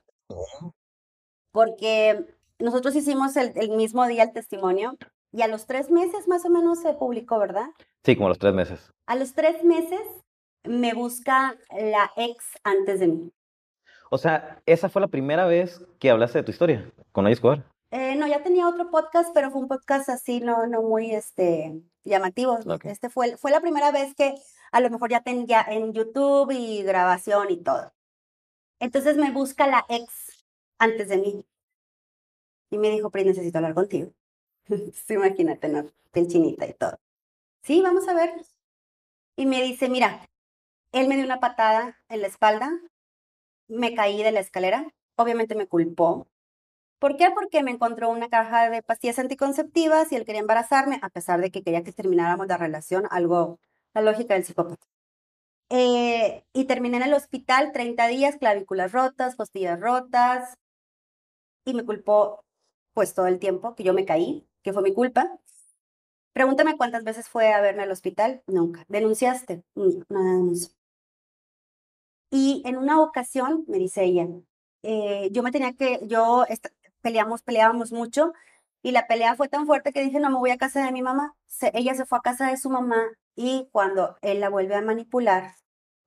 [1.52, 2.26] porque
[2.58, 4.96] nosotros hicimos el, mismo día el testimonio
[5.32, 7.68] y a los tres meses más o menos se publicó, ¿verdad?
[8.04, 8.90] Sí, como a los tres meses.
[9.06, 10.00] A los tres meses
[10.64, 13.32] me busca la ex antes de mí.
[14.10, 17.64] O sea, esa fue la primera vez que hablaste de tu historia con Ayo Escobar.
[17.90, 21.80] Eh, no, ya tenía otro podcast, pero fue un podcast así, no, no muy este,
[22.04, 22.58] llamativo.
[22.84, 24.34] Este fue, fue la primera vez que
[24.72, 27.92] a lo mejor ya tenía en YouTube y grabación y todo.
[28.80, 30.44] Entonces me busca la ex
[30.78, 31.46] antes de mí.
[32.70, 34.12] Y me dijo, Pri, necesito hablar contigo.
[34.66, 35.90] sí, imagínate, ¿no?
[36.12, 36.98] chinita y todo.
[37.62, 38.32] Sí, vamos a ver.
[39.36, 40.28] Y me dice, mira,
[40.92, 42.70] él me dio una patada en la espalda,
[43.66, 46.28] me caí de la escalera, obviamente me culpó.
[47.04, 47.30] ¿Por qué?
[47.34, 51.50] Porque me encontró una caja de pastillas anticonceptivas y él quería embarazarme, a pesar de
[51.50, 53.60] que quería que termináramos la relación, algo
[53.92, 54.86] la lógica del psicópata.
[55.68, 60.54] Eh, y terminé en el hospital 30 días, clavículas rotas, costillas rotas,
[61.66, 62.42] y me culpó
[62.94, 65.38] pues todo el tiempo que yo me caí, que fue mi culpa.
[66.32, 68.42] Pregúntame cuántas veces fue a verme al hospital.
[68.46, 68.86] Nunca.
[68.88, 69.62] ¿Denunciaste?
[69.74, 70.52] No, no
[72.30, 74.26] Y en una ocasión, me dice ella,
[74.82, 76.44] eh, yo me tenía que, yo
[77.04, 78.32] peleamos, peleábamos mucho,
[78.82, 81.02] y la pelea fue tan fuerte que dije, no me voy a casa de mi
[81.02, 81.36] mamá.
[81.74, 83.02] ella se fue a casa de su mamá
[83.36, 85.54] y cuando él la vuelve a manipular,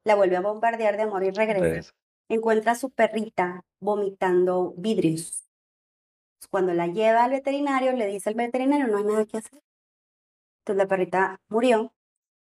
[0.03, 1.93] la vuelve a bombardear de amor y regresa,
[2.29, 5.45] encuentra a su perrita vomitando vidrios.
[6.49, 9.61] Cuando la lleva al veterinario, le dice al veterinario, no hay nada que hacer.
[10.61, 11.93] Entonces la perrita murió.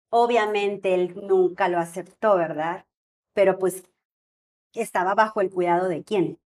[0.09, 2.85] Obviamente él nunca lo aceptó, ¿verdad?
[3.33, 3.83] Pero pues
[4.73, 6.39] estaba bajo el cuidado de quién.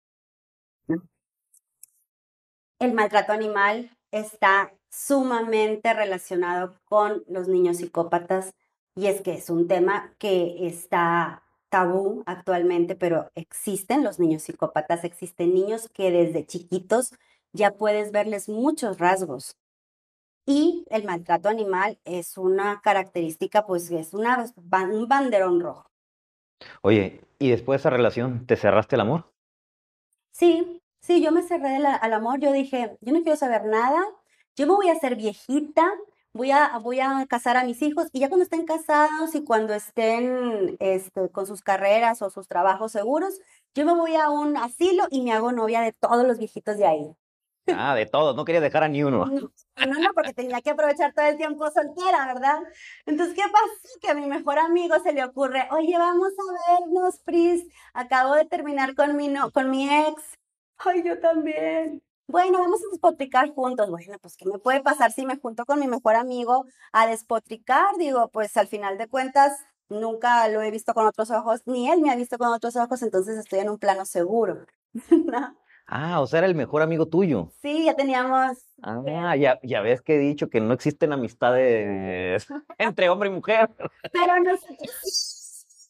[2.80, 8.54] El maltrato animal está sumamente relacionado con los niños psicópatas
[8.96, 15.04] y es que es un tema que está tabú actualmente, pero existen los niños psicópatas,
[15.04, 17.12] existen niños que desde chiquitos
[17.52, 19.58] ya puedes verles muchos rasgos.
[20.46, 24.46] Y el maltrato animal es una característica, pues es una,
[24.90, 25.90] un banderón rojo.
[26.80, 29.30] Oye, ¿y después de esa relación te cerraste el amor?
[30.30, 34.02] Sí, sí, yo me cerré al amor, yo dije, yo no quiero saber nada,
[34.56, 35.90] yo me voy a hacer viejita,
[36.32, 39.74] voy a, voy a casar a mis hijos y ya cuando estén casados y cuando
[39.74, 43.40] estén este, con sus carreras o sus trabajos seguros,
[43.74, 46.86] yo me voy a un asilo y me hago novia de todos los viejitos de
[46.86, 47.16] ahí.
[47.66, 49.26] Ah, de todos, no quería dejar a ni uno.
[49.26, 52.58] No, no, porque tenía que aprovechar todo el tiempo soltera, ¿verdad?
[53.06, 53.98] Entonces, ¿qué pasó?
[54.00, 58.44] Que a mi mejor amigo se le ocurre, oye, vamos a vernos, Pris, acabo de
[58.44, 60.39] terminar con mi, no, con mi ex.
[60.84, 63.90] Ay, yo también bueno, vamos a despotricar juntos.
[63.90, 67.96] Bueno, pues ¿qué me puede pasar si me junto con mi mejor amigo a despotricar?
[67.98, 69.58] Digo, pues al final de cuentas
[69.88, 73.02] nunca lo he visto con otros ojos, ni él me ha visto con otros ojos,
[73.02, 74.64] entonces estoy en un plano seguro.
[75.92, 77.50] Ah, o sea, era el mejor amigo tuyo.
[77.62, 78.58] Sí, ya teníamos.
[78.80, 82.46] Ah, ya, ya ves que he dicho que no existen amistades
[82.78, 83.68] entre hombre y mujer.
[84.12, 85.40] Pero nosotros.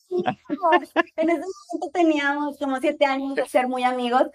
[1.16, 4.30] en ese momento teníamos como siete años de ser muy amigos,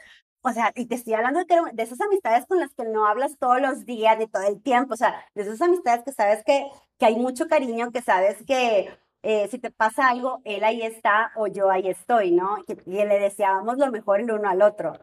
[0.46, 3.08] o sea, y te estoy hablando de, que, de esas amistades con las que no
[3.08, 6.44] hablas todos los días, de todo el tiempo, o sea, de esas amistades que sabes
[6.46, 6.68] que,
[7.00, 8.90] que hay mucho cariño, que sabes que
[9.24, 12.60] eh, si te pasa algo, él ahí está o yo ahí estoy, ¿no?
[12.68, 14.94] Y, le deseábamos lo mejor el uno al otro.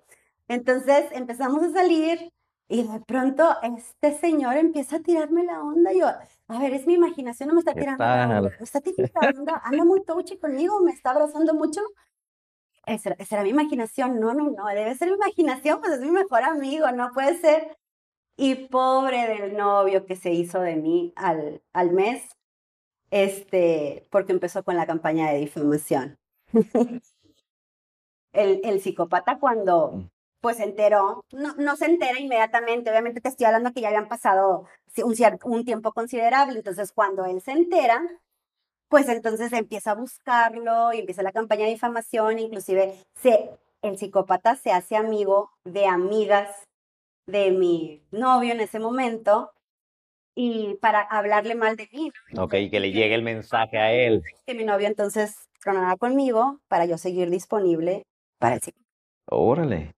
[0.47, 2.33] Entonces empezamos a salir
[2.69, 5.93] y de pronto este señor empieza a tirarme la onda.
[5.93, 8.51] Yo, a ver, es mi imaginación, no me está tirando la onda.
[8.61, 11.81] Me está tirando la onda, anda muy touchy conmigo, me está abrazando mucho.
[12.99, 14.19] ¿Será, ¿Será mi imaginación?
[14.21, 17.77] No, no, no, debe ser mi imaginación, pues es mi mejor amigo, no puede ser.
[18.37, 22.25] Y pobre del novio que se hizo de mí al, al mes,
[23.11, 26.19] este, porque empezó con la campaña de difamación.
[28.33, 30.11] el, el psicópata cuando,
[30.41, 34.09] pues se enteró, no, no se entera inmediatamente, obviamente te estoy hablando que ya habían
[34.09, 34.67] pasado
[35.05, 35.15] un,
[35.45, 38.03] un tiempo considerable, entonces cuando él se entera,
[38.93, 43.49] pues entonces empieza a buscarlo y empieza la campaña de difamación, inclusive se,
[43.81, 46.51] el psicópata se hace amigo de amigas
[47.27, 49.51] de mi novio en ese momento
[50.37, 52.13] y para hablarle mal de mí.
[52.37, 54.23] Ok, que le llegue el mensaje a él.
[54.45, 58.03] Que mi novio entonces tronara conmigo para yo seguir disponible
[58.39, 58.91] para el psicópata.
[59.31, 59.95] Órale.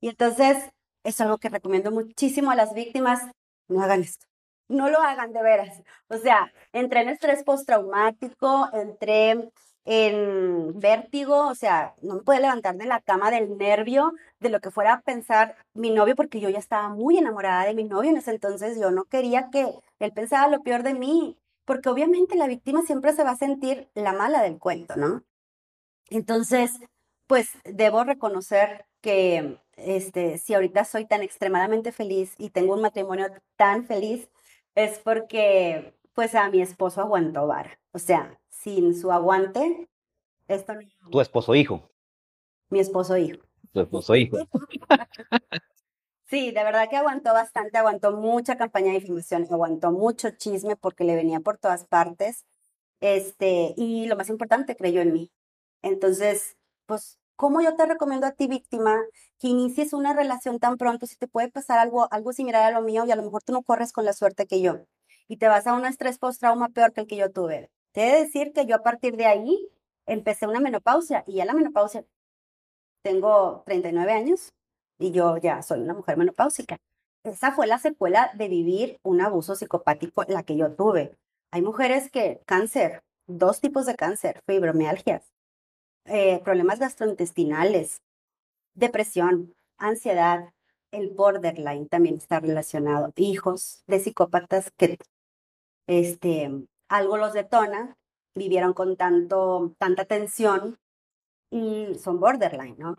[0.00, 0.70] Y entonces
[1.04, 3.20] es algo que recomiendo muchísimo a las víctimas,
[3.68, 4.24] no hagan esto.
[4.68, 5.82] No lo hagan de veras.
[6.08, 9.50] O sea, entré en estrés postraumático, entré
[9.84, 14.60] en vértigo, o sea, no me pude levantar de la cama del nervio de lo
[14.60, 18.10] que fuera a pensar mi novio, porque yo ya estaba muy enamorada de mi novio
[18.10, 22.36] en ese entonces, yo no quería que él pensara lo peor de mí, porque obviamente
[22.36, 25.22] la víctima siempre se va a sentir la mala del cuento, ¿no?
[26.08, 26.72] Entonces,
[27.26, 33.26] pues debo reconocer que este, si ahorita soy tan extremadamente feliz y tengo un matrimonio
[33.56, 34.28] tan feliz,
[34.74, 37.78] es porque pues a mi esposo aguantó vara.
[37.92, 39.88] O sea, sin su aguante,
[40.48, 40.80] esto no...
[41.10, 41.90] Tu esposo hijo.
[42.70, 43.42] Mi esposo hijo.
[43.72, 44.38] Tu esposo hijo.
[46.30, 51.04] sí, de verdad que aguantó bastante, aguantó mucha campaña de información, aguantó mucho chisme porque
[51.04, 52.46] le venía por todas partes.
[53.00, 55.32] Este, y lo más importante, creyó en mí.
[55.82, 56.56] Entonces,
[56.86, 58.96] pues ¿Cómo yo te recomiendo a ti, víctima,
[59.40, 62.84] que inicies una relación tan pronto si te puede pasar algo, algo similar a lo
[62.84, 64.86] mío y a lo mejor tú no corres con la suerte que yo
[65.26, 67.70] y te vas a un estrés post-trauma peor que el que yo tuve?
[67.92, 69.68] Te he de decir que yo a partir de ahí
[70.06, 72.04] empecé una menopausia y ya la menopausia,
[73.02, 74.52] tengo 39 años
[74.98, 76.78] y yo ya soy una mujer menopáusica.
[77.24, 81.16] Esa fue la secuela de vivir un abuso psicopático, la que yo tuve.
[81.50, 85.33] Hay mujeres que cáncer, dos tipos de cáncer, fibromialgias,
[86.06, 88.02] eh, problemas gastrointestinales,
[88.74, 90.52] depresión, ansiedad,
[90.90, 94.98] el borderline también está relacionado, hijos de psicópatas que
[95.86, 96.50] este,
[96.88, 97.96] algo los detona,
[98.34, 100.78] vivieron con tanto, tanta tensión
[101.50, 102.96] y son borderline, ¿no?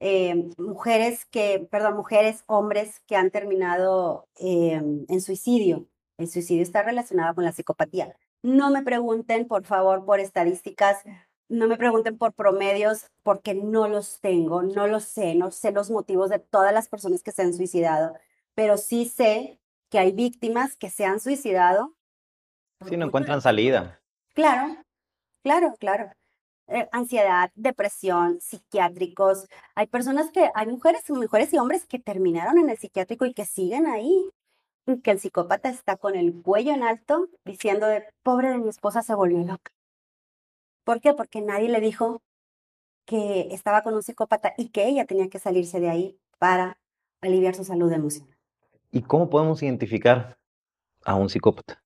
[0.00, 5.88] Eh, mujeres que, perdón, mujeres, hombres que han terminado eh, en suicidio.
[6.18, 8.14] El suicidio está relacionado con la psicopatía.
[8.42, 11.02] No me pregunten, por favor, por estadísticas
[11.48, 15.90] no me pregunten por promedios porque no los tengo, no los sé, no sé los
[15.90, 18.14] motivos de todas las personas que se han suicidado,
[18.54, 21.94] pero sí sé que hay víctimas que se han suicidado.
[22.86, 24.00] Si no encuentran salida.
[24.34, 24.76] Claro,
[25.42, 26.12] claro, claro.
[26.68, 29.48] Eh, ansiedad, depresión, psiquiátricos.
[29.74, 33.46] Hay personas que, hay mujeres, mujeres y hombres que terminaron en el psiquiátrico y que
[33.46, 34.30] siguen ahí.
[34.86, 38.68] Y que el psicópata está con el cuello en alto diciendo de, pobre de mi
[38.68, 39.72] esposa se volvió loca.
[40.88, 41.12] ¿Por qué?
[41.12, 42.22] Porque nadie le dijo
[43.04, 46.78] que estaba con un psicópata y que ella tenía que salirse de ahí para
[47.20, 48.34] aliviar su salud emocional.
[48.90, 50.38] ¿Y cómo podemos identificar
[51.04, 51.84] a un psicópata?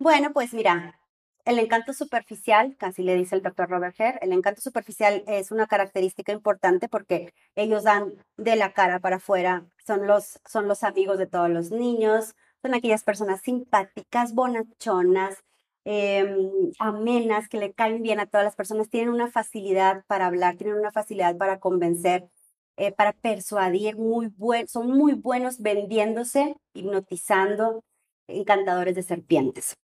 [0.00, 0.98] Bueno, pues mira,
[1.44, 5.68] el encanto superficial, casi le dice el doctor Robert Herr, el encanto superficial es una
[5.68, 11.18] característica importante porque ellos dan de la cara para afuera, son los, son los amigos
[11.18, 15.44] de todos los niños, son aquellas personas simpáticas, bonachonas,
[15.90, 20.56] Em, amenas, que le caen bien a todas las personas, tienen una facilidad para hablar,
[20.58, 22.28] tienen una facilidad para convencer,
[22.76, 27.84] eh, para persuadir, muy buen, son muy buenos vendiéndose, hipnotizando,
[28.28, 29.74] encantadores de serpientes.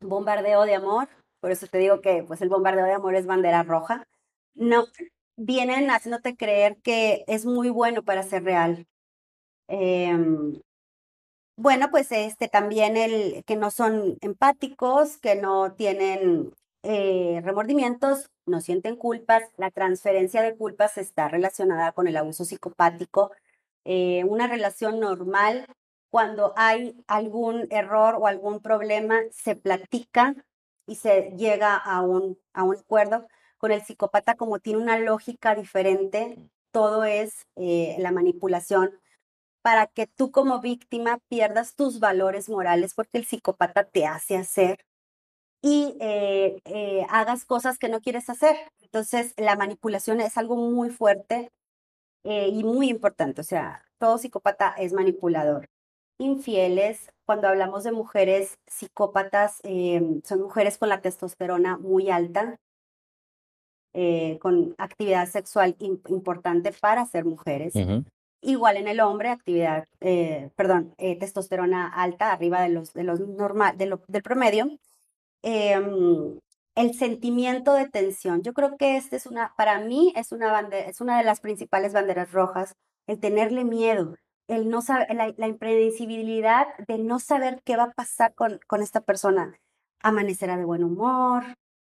[0.00, 1.08] Bombardeo de amor,
[1.40, 4.04] por eso te digo que pues el bombardeo de amor es bandera roja.
[4.54, 4.86] No,
[5.36, 8.86] vienen haciéndote creer que es muy bueno para ser real.
[9.68, 10.60] Em,
[11.58, 16.54] bueno, pues este también el que no son empáticos, que no tienen
[16.84, 19.42] eh, remordimientos, no sienten culpas.
[19.56, 23.32] La transferencia de culpas está relacionada con el abuso psicopático.
[23.84, 25.66] Eh, una relación normal,
[26.10, 30.36] cuando hay algún error o algún problema, se platica
[30.86, 33.26] y se llega a un, a un acuerdo.
[33.58, 36.38] Con el psicópata, como tiene una lógica diferente,
[36.70, 38.92] todo es eh, la manipulación
[39.62, 44.78] para que tú como víctima pierdas tus valores morales porque el psicópata te hace hacer
[45.62, 48.56] y eh, eh, hagas cosas que no quieres hacer.
[48.80, 51.50] Entonces, la manipulación es algo muy fuerte
[52.24, 53.40] eh, y muy importante.
[53.40, 55.68] O sea, todo psicópata es manipulador.
[56.18, 59.60] Infieles, cuando hablamos de mujeres psicópatas,
[60.24, 62.58] son mujeres con la testosterona muy alta,
[64.40, 67.72] con actividad sexual importante para ser mujeres.
[68.40, 73.20] Igual en el hombre, actividad, eh, perdón, eh, testosterona alta, arriba de los, de los
[73.20, 74.78] normal, de lo, del promedio.
[75.42, 76.38] Em,
[76.76, 78.42] el sentimiento de tensión.
[78.42, 81.40] Yo creo que este es una, para mí es una bandera, es una de las
[81.40, 82.74] principales banderas rojas,
[83.08, 84.14] el tenerle miedo,
[84.48, 88.82] el no saber, la, la impredecibilidad de no saber qué va a pasar con, con
[88.82, 89.58] esta persona.
[90.02, 91.44] Amanecerá de buen humor,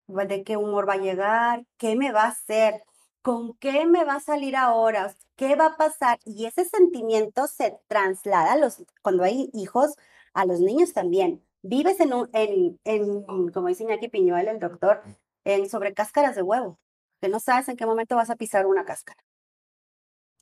[0.08, 2.82] de qué humor va a llegar, qué me va a hacer,
[3.22, 6.18] con qué me va a salir ahora, qué va a pasar.
[6.24, 9.94] Y ese sentimiento se traslada a los, cuando hay hijos,
[10.34, 11.44] a los niños también.
[11.62, 15.02] Vives en, un, en, en como dice Iñaki Piñuel, el doctor,
[15.44, 16.78] en sobre cáscaras de huevo,
[17.20, 19.22] que no sabes en qué momento vas a pisar una cáscara.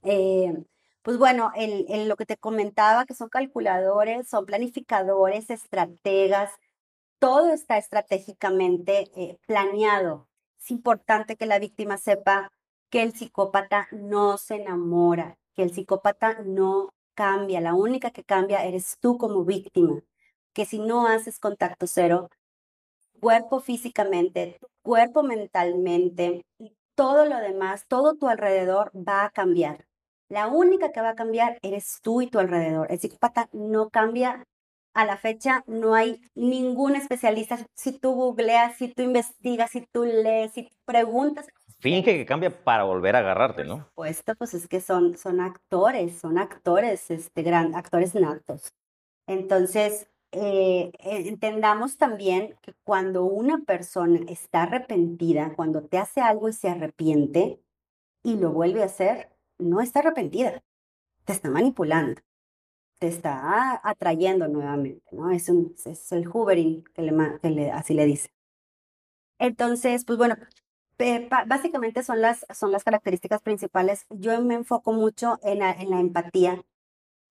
[0.03, 0.53] Eh,
[1.03, 6.51] pues bueno, el, lo que te comentaba, que son calculadores, son planificadores, estrategas,
[7.19, 10.29] todo está estratégicamente eh, planeado.
[10.61, 12.53] Es importante que la víctima sepa
[12.91, 18.65] que el psicópata no se enamora, que el psicópata no cambia, la única que cambia
[18.65, 20.03] eres tú como víctima,
[20.53, 22.29] que si no haces contacto cero,
[23.21, 29.87] cuerpo físicamente, cuerpo mentalmente y todo lo demás, todo tu alrededor va a cambiar.
[30.29, 32.91] La única que va a cambiar eres tú y tu alrededor.
[32.91, 34.45] El psicópata no cambia.
[34.95, 37.59] A la fecha no hay ningún especialista.
[37.75, 41.47] Si tú googleas, si tú investigas, si tú lees, si preguntas,
[41.79, 43.77] finge que cambia para volver a agarrarte, ¿no?
[43.77, 48.73] Por supuesto, pues es que son, son actores, son actores, este, gran, actores natos.
[49.27, 56.49] Entonces, eh, eh, entendamos también que cuando una persona está arrepentida, cuando te hace algo
[56.49, 57.61] y se arrepiente
[58.23, 60.63] y lo vuelve a hacer, no está arrepentida,
[61.25, 62.21] te está manipulando,
[62.99, 65.31] te está atrayendo nuevamente, ¿no?
[65.31, 68.31] Es, un, es el hoovering que, le, que le, así le dice.
[69.39, 70.37] Entonces, pues bueno,
[71.47, 74.07] básicamente son las, son las características principales.
[74.11, 76.63] Yo me enfoco mucho en la, en la empatía,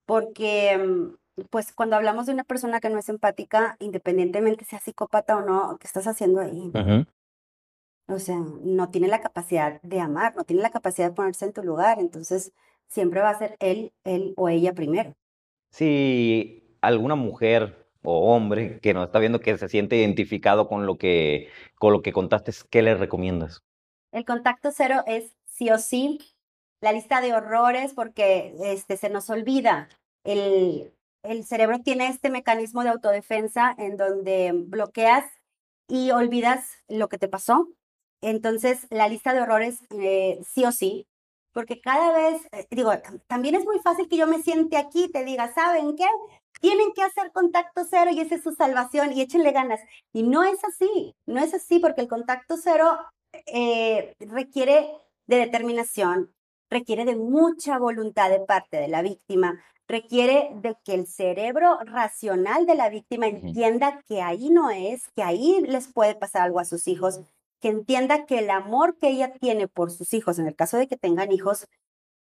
[0.06, 5.38] porque mm, pues cuando hablamos de una persona que no es empática, independientemente sea psicópata
[5.38, 6.72] o no, ¿qué estás haciendo ahí?
[8.08, 11.54] O sea, no tiene la capacidad de amar, no tiene la capacidad de ponerse en
[11.54, 12.54] tu lugar, entonces
[12.88, 15.16] siempre va a ser él, él o ella primero.
[15.72, 20.98] Si alguna mujer o hombre que nos está viendo que se siente identificado con lo
[20.98, 23.64] que, con lo que contaste, ¿qué le recomiendas?
[24.12, 26.20] El contacto cero es sí o sí
[26.82, 29.90] la lista de horrores porque este, se nos olvida.
[30.24, 30.94] El,
[31.24, 35.26] el cerebro tiene este mecanismo de autodefensa en donde bloqueas
[35.88, 37.68] y olvidas lo que te pasó.
[38.22, 41.08] Entonces, la lista de horrores eh, sí o sí,
[41.52, 42.92] porque cada vez, eh, digo,
[43.28, 46.08] también es muy fácil que yo me siente aquí y te diga, ¿saben qué?
[46.66, 49.80] Tienen que hacer contacto cero y esa es su salvación y échenle ganas.
[50.12, 52.98] Y no es así, no es así porque el contacto cero
[53.46, 54.90] eh, requiere
[55.28, 56.34] de determinación,
[56.72, 62.66] requiere de mucha voluntad de parte de la víctima, requiere de que el cerebro racional
[62.66, 66.66] de la víctima entienda que ahí no es, que ahí les puede pasar algo a
[66.66, 67.20] sus hijos,
[67.62, 70.88] que entienda que el amor que ella tiene por sus hijos, en el caso de
[70.88, 71.68] que tengan hijos,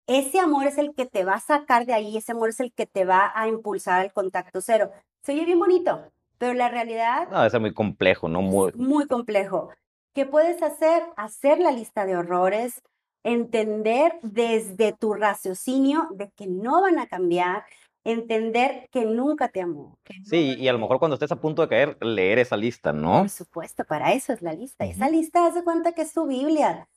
[0.09, 2.73] ese amor es el que te va a sacar de ahí, ese amor es el
[2.73, 4.91] que te va a impulsar al contacto cero.
[5.21, 7.29] Se oye bien bonito, pero la realidad...
[7.29, 8.41] No, es muy complejo, ¿no?
[8.41, 8.71] Muy...
[8.73, 9.69] muy complejo.
[10.15, 11.03] ¿Qué puedes hacer?
[11.15, 12.81] Hacer la lista de horrores,
[13.23, 17.65] entender desde tu raciocinio de que no van a cambiar,
[18.03, 19.99] entender que nunca te amó.
[20.23, 23.19] sí, y a lo mejor cuando estés a punto de caer, leer esa lista, ¿no?
[23.19, 24.85] Por supuesto, para eso es la lista.
[24.85, 26.87] Esa lista hace cuenta que es tu Biblia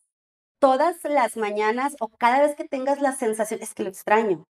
[0.63, 4.47] todas las mañanas o cada vez que tengas la sensación, es que lo extraño.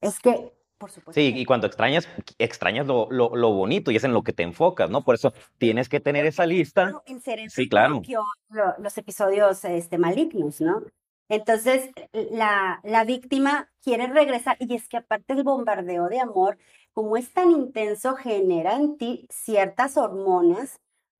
[0.00, 1.20] Es que, por supuesto.
[1.20, 4.88] Sí, y cuando extrañas, extrañas lo, lo, bonito y es en lo que te enfocas,
[4.88, 5.02] ¿no?
[5.02, 7.02] Por eso tienes que tener esa lista.
[7.48, 8.02] sí, claro.
[8.78, 10.84] los episodios este, malignos, ¿no?
[11.28, 16.56] Entonces, la, la víctima quiere regresar y es que aparte el bombardeo de amor,
[16.92, 20.78] como es tan intenso, genera en ti ciertas hormonas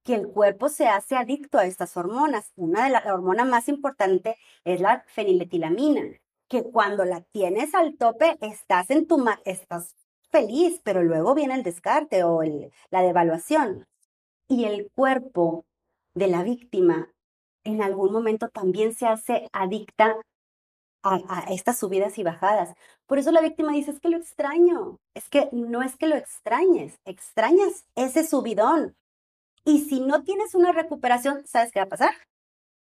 [0.08, 2.50] que el cuerpo se hace adicto a estas hormonas.
[2.56, 6.02] Una de las hormonas más importantes es la feniletilamina,
[6.48, 9.94] que cuando la tienes al tope estás en tu estás
[10.30, 12.40] feliz, pero luego viene el descarte o
[12.90, 13.86] la devaluación.
[14.48, 15.66] Y el cuerpo
[16.14, 17.12] de la víctima
[17.64, 20.16] en algún momento también se hace adicta
[21.02, 22.72] a, a, estas subidas y bajadas.
[23.04, 25.00] Por eso la víctima dice, es que lo extraño.
[25.12, 28.96] Es que no es que lo extrañes, extrañas ese subidón,
[29.68, 32.14] y si no tienes una recuperación, ¿sabes qué va a pasar?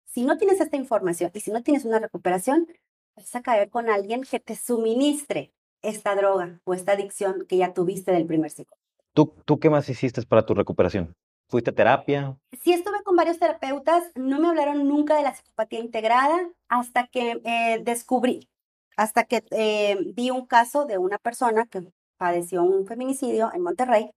[0.08, 2.68] Si no tienes esta información y si no tienes una recuperación,
[3.16, 7.74] vas a caer con alguien que te suministre esta droga o esta adicción que ya
[7.74, 8.76] tuviste del primer ciclo.
[9.14, 11.14] ¿Tú, ¿Tú qué más hiciste para tu recuperación?
[11.48, 12.38] ¿Fuiste a terapia?
[12.62, 17.40] Sí, estuve con varios terapeutas, no me hablaron nunca de la psicopatía integrada hasta que
[17.46, 18.50] eh, descubrí,
[18.98, 24.12] hasta que eh, vi un caso de una persona que padeció un feminicidio en Monterrey.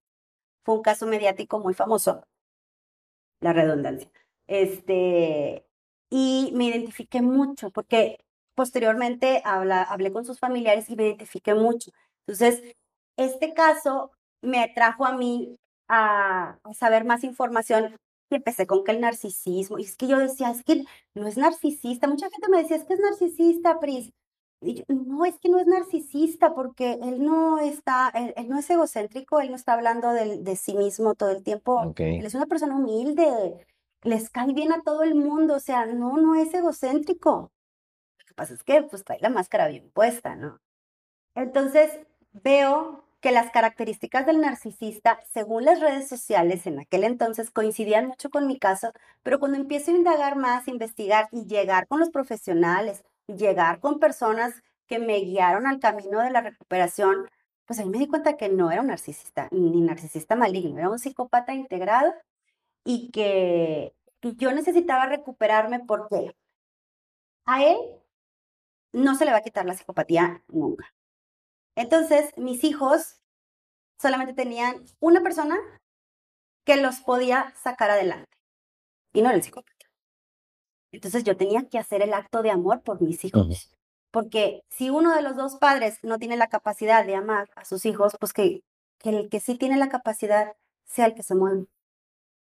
[0.64, 2.24] Fue un caso mediático muy famoso
[3.40, 4.10] la redundancia.
[4.46, 5.64] Este,
[6.10, 8.18] y me identifiqué mucho porque
[8.54, 11.92] posteriormente hablé con sus familiares y me identifiqué mucho.
[12.26, 12.62] Entonces,
[13.16, 14.10] este caso
[14.42, 15.56] me trajo a mí
[15.88, 17.96] a, saber más información
[18.30, 20.84] y empecé con que el narcisismo, y es que yo decía, es que
[21.14, 24.12] no es narcisista, mucha gente me decía, es que es narcisista, Pris.
[24.60, 29.40] Y no, es que no es narcisista porque él no está, él, no es egocéntrico,
[29.40, 31.92] él no está hablando de, de sí mismo todo el tiempo.
[31.96, 33.66] Él es una persona humilde,
[34.02, 37.52] les cae bien a todo el mundo, o sea, no, no es egocéntrico.
[38.18, 40.58] Lo que pasa es que pues trae la máscara bien puesta, ¿no?
[41.36, 42.00] Entonces
[42.32, 48.30] veo que las características del narcisista, según las redes sociales en aquel entonces, coincidían mucho
[48.30, 48.92] con mi caso,
[49.22, 54.62] pero cuando empiezo a indagar más, investigar y llegar con los profesionales, llegar con personas
[54.86, 57.28] que me guiaron al camino de la recuperación,
[57.66, 60.98] pues ahí me di cuenta que no era un narcisista, ni narcisista maligno, era un
[60.98, 62.12] psicópata integrado
[62.84, 66.34] y que, yo necesitaba recuperarme porque
[67.44, 67.76] a él
[68.92, 70.92] no se le va a quitar la psicopatía nunca.
[71.76, 73.20] Entonces, mis hijos
[74.00, 75.56] solamente tenían una persona
[76.64, 78.36] que los podía sacar adelante
[79.12, 79.77] y no era el psicópata.
[80.92, 83.70] Entonces yo tenía que hacer el acto de amor por mis hijos.
[84.10, 87.84] Porque si uno de los dos padres no tiene la capacidad de amar a sus
[87.84, 88.62] hijos, pues que,
[88.98, 91.66] que el que sí tiene la capacidad sea el que se mueve.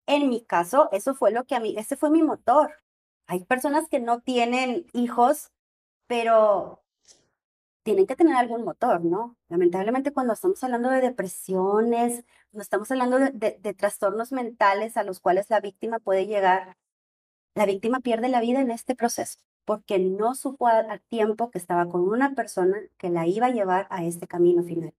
[0.07, 2.73] En mi caso, eso fue lo que a mí, ese fue mi motor.
[3.27, 5.53] Hay personas que no tienen hijos,
[6.07, 6.83] pero
[7.83, 9.37] tienen que tener algún motor, ¿no?
[9.49, 15.51] Lamentablemente cuando estamos hablando de depresiones, cuando estamos hablando de, trastornos mentales a los cuales
[15.51, 16.77] la víctima puede llegar,
[17.55, 21.89] la víctima pierde la vida en este proceso porque no supo a, tiempo que estaba
[21.89, 24.95] con una persona que la iba a llevar a este camino final.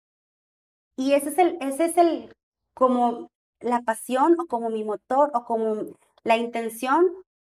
[0.96, 2.36] Y ese es el, ese es el,
[2.74, 7.06] como la pasión o como mi motor o como la intención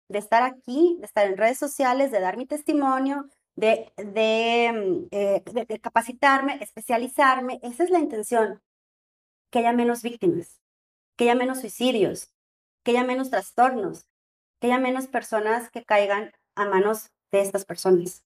[0.09, 5.43] de estar aquí, de estar en redes sociales, de dar mi testimonio, de, de, eh,
[5.45, 7.61] de, capacitarme, especializarme.
[7.63, 8.63] Esa es la intención.
[9.51, 10.61] Que haya menos víctimas,
[11.17, 12.33] que haya menos suicidios,
[12.83, 14.07] que haya menos trastornos,
[14.63, 18.23] que haya menos personas que caigan a manos de estas personas.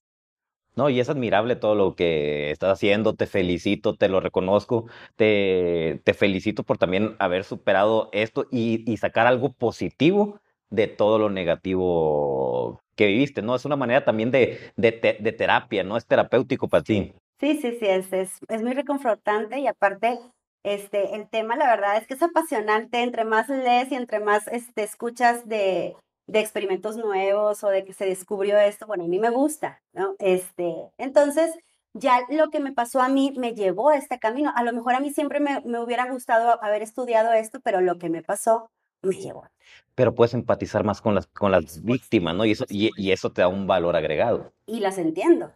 [0.75, 4.85] No, y es admirable todo lo que estás haciendo, te felicito, te lo reconozco,
[5.15, 11.17] te, te felicito por también haber superado esto y, y, sacar algo positivo de todo
[11.17, 13.55] lo negativo que viviste, ¿no?
[13.55, 15.97] Es una manera también de, de, de terapia, ¿no?
[15.97, 17.15] Es terapéutico para ti.
[17.39, 20.19] Sí, sí, sí, es, es, es muy reconfortante y aparte
[20.63, 24.47] este, el tema, la verdad es que es apasionante, entre más lees y entre más
[24.49, 25.95] este, escuchas de,
[26.27, 30.15] de experimentos nuevos o de que se descubrió esto, bueno, a mí me gusta, ¿no?
[30.19, 31.53] Este, entonces,
[31.93, 34.51] ya lo que me pasó a mí me llevó a este camino.
[34.55, 37.97] A lo mejor a mí siempre me, me hubiera gustado haber estudiado esto, pero lo
[37.97, 38.69] que me pasó
[39.01, 39.47] me llevó.
[39.95, 42.45] Pero puedes empatizar más con las, con las víctimas, ¿no?
[42.45, 44.53] Y eso, y, eso te da un valor agregado.
[44.65, 45.53] Y las entiendo,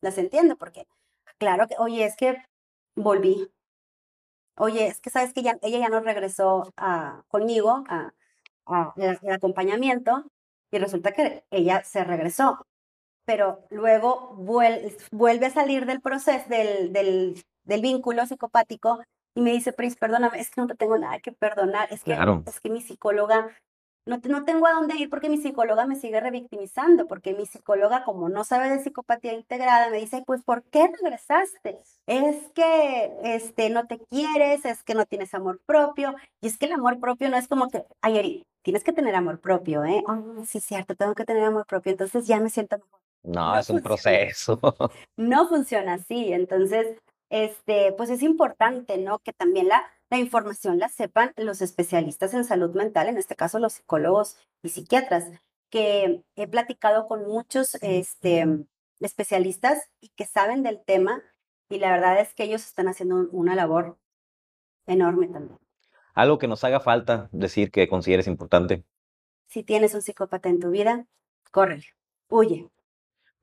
[0.00, 0.86] las entiendo, porque
[1.38, 2.36] claro que, oye, es que
[2.94, 3.50] volví.
[4.56, 8.14] Oye, es que sabes que ya, ella ya no regresó a, conmigo a,
[8.96, 10.24] el, acompañamiento
[10.70, 12.66] y resulta que ella se regresó,
[13.24, 19.02] pero luego vuelve a salir del proceso, del, del, del vínculo psicopático
[19.34, 22.16] y me dice, Pris, perdóname, es que no te tengo nada que perdonar, es que,
[22.46, 23.48] es que mi psicóloga
[24.06, 28.04] no, no tengo a dónde ir porque mi psicóloga me sigue revictimizando, porque mi psicóloga,
[28.04, 31.78] como no sabe de psicopatía integrada, me dice, pues, ¿por qué regresaste?
[32.06, 36.66] Es que este, no te quieres, es que no tienes amor propio, y es que
[36.66, 40.02] el amor propio no es como que, ay, tienes que tener amor propio, ¿eh?
[40.06, 43.00] Oh, sí, cierto, tengo que tener amor propio, entonces ya me siento mejor.
[43.22, 44.60] No, es un proceso.
[45.16, 46.98] No funciona así, entonces,
[47.30, 49.18] este, pues es importante, ¿no?
[49.20, 53.58] Que también la, la información la sepan los especialistas en salud mental, en este caso
[53.58, 55.24] los psicólogos y psiquiatras,
[55.70, 58.46] que he platicado con muchos este,
[59.00, 61.22] especialistas y que saben del tema
[61.68, 63.98] y la verdad es que ellos están haciendo una labor
[64.86, 65.58] enorme también.
[66.14, 68.84] Algo que nos haga falta decir que consideres importante.
[69.46, 71.06] Si tienes un psicópata en tu vida,
[71.50, 71.82] corre,
[72.28, 72.70] huye,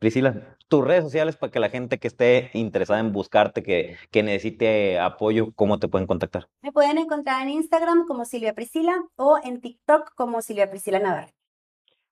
[0.01, 4.23] Priscila, tus redes sociales para que la gente que esté interesada en buscarte, que, que
[4.23, 6.49] necesite apoyo, ¿cómo te pueden contactar?
[6.63, 11.31] Me pueden encontrar en Instagram como Silvia Priscila o en TikTok como Silvia Priscila Navarro.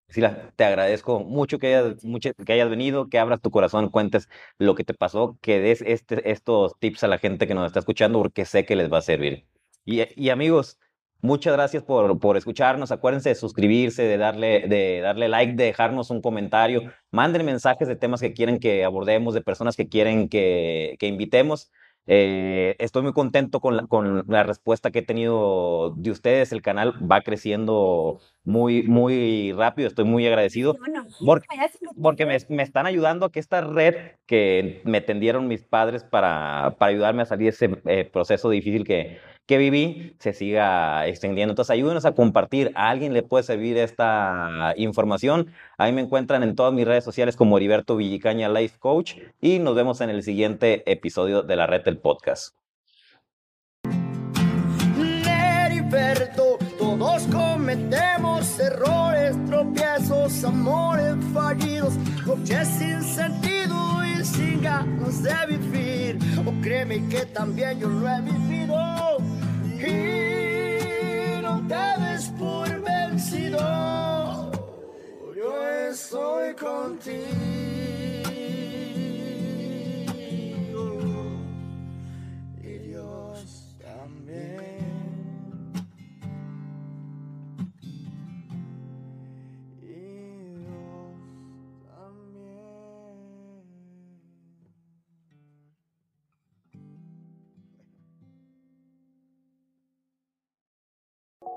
[0.05, 4.29] Priscila, te agradezco mucho que hayas, mucho, que hayas venido, que abras tu corazón, cuentes
[4.59, 7.79] lo que te pasó, que des este, estos tips a la gente que nos está
[7.79, 9.47] escuchando, porque sé que les va a servir.
[9.83, 10.77] Y, y amigos,
[11.21, 12.91] Muchas gracias por, por, escucharnos.
[12.91, 16.93] Acuérdense de suscribirse, de darle, de darle like, de dejarnos un comentario.
[17.11, 21.71] Manden mensajes de temas que quieren que abordemos, de personas que quieren que, que invitemos.
[22.11, 26.53] Eh, estoy muy contento con la, con la respuesta que he tenido de ustedes.
[26.53, 29.89] El canal va creciendo muy, muy rápido.
[29.89, 30.77] Estoy muy agradecido
[31.23, 31.47] porque,
[32.01, 36.77] porque me, me, están ayudando a que esta red que me tendieron mis padres para,
[36.79, 39.19] para ayudarme a salir de ese eh, proceso difícil que,
[39.49, 41.53] que viví se siga extendiendo.
[41.53, 42.71] Entonces, ayúdenos a compartir.
[42.75, 45.47] A alguien le puede servir esta información.
[45.79, 49.73] Ahí me encuentran en todas mis redes sociales como Heriberto Villicaña Life Coach y nos
[49.73, 52.53] vemos en el siguiente episodio de la red del podcast.
[56.77, 61.95] Todos cometemos errores, tropiezos, amores fallidos,
[62.77, 63.79] sin sentido
[64.23, 66.19] sin ganas de vivir.
[66.45, 68.75] O créeme que también yo lo he vivido
[69.87, 74.51] y no te des por vencido.
[75.35, 77.78] Yo estoy contigo.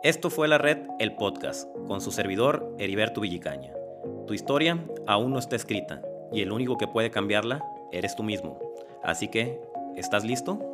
[0.02, 3.72] Esto fue La Red, el podcast, con su servidor Heriberto Villicaña.
[4.26, 8.58] Tu historia aún no está escrita y el único que puede cambiarla eres tú mismo.
[9.04, 9.60] Así que,
[9.94, 10.71] ¿estás listo?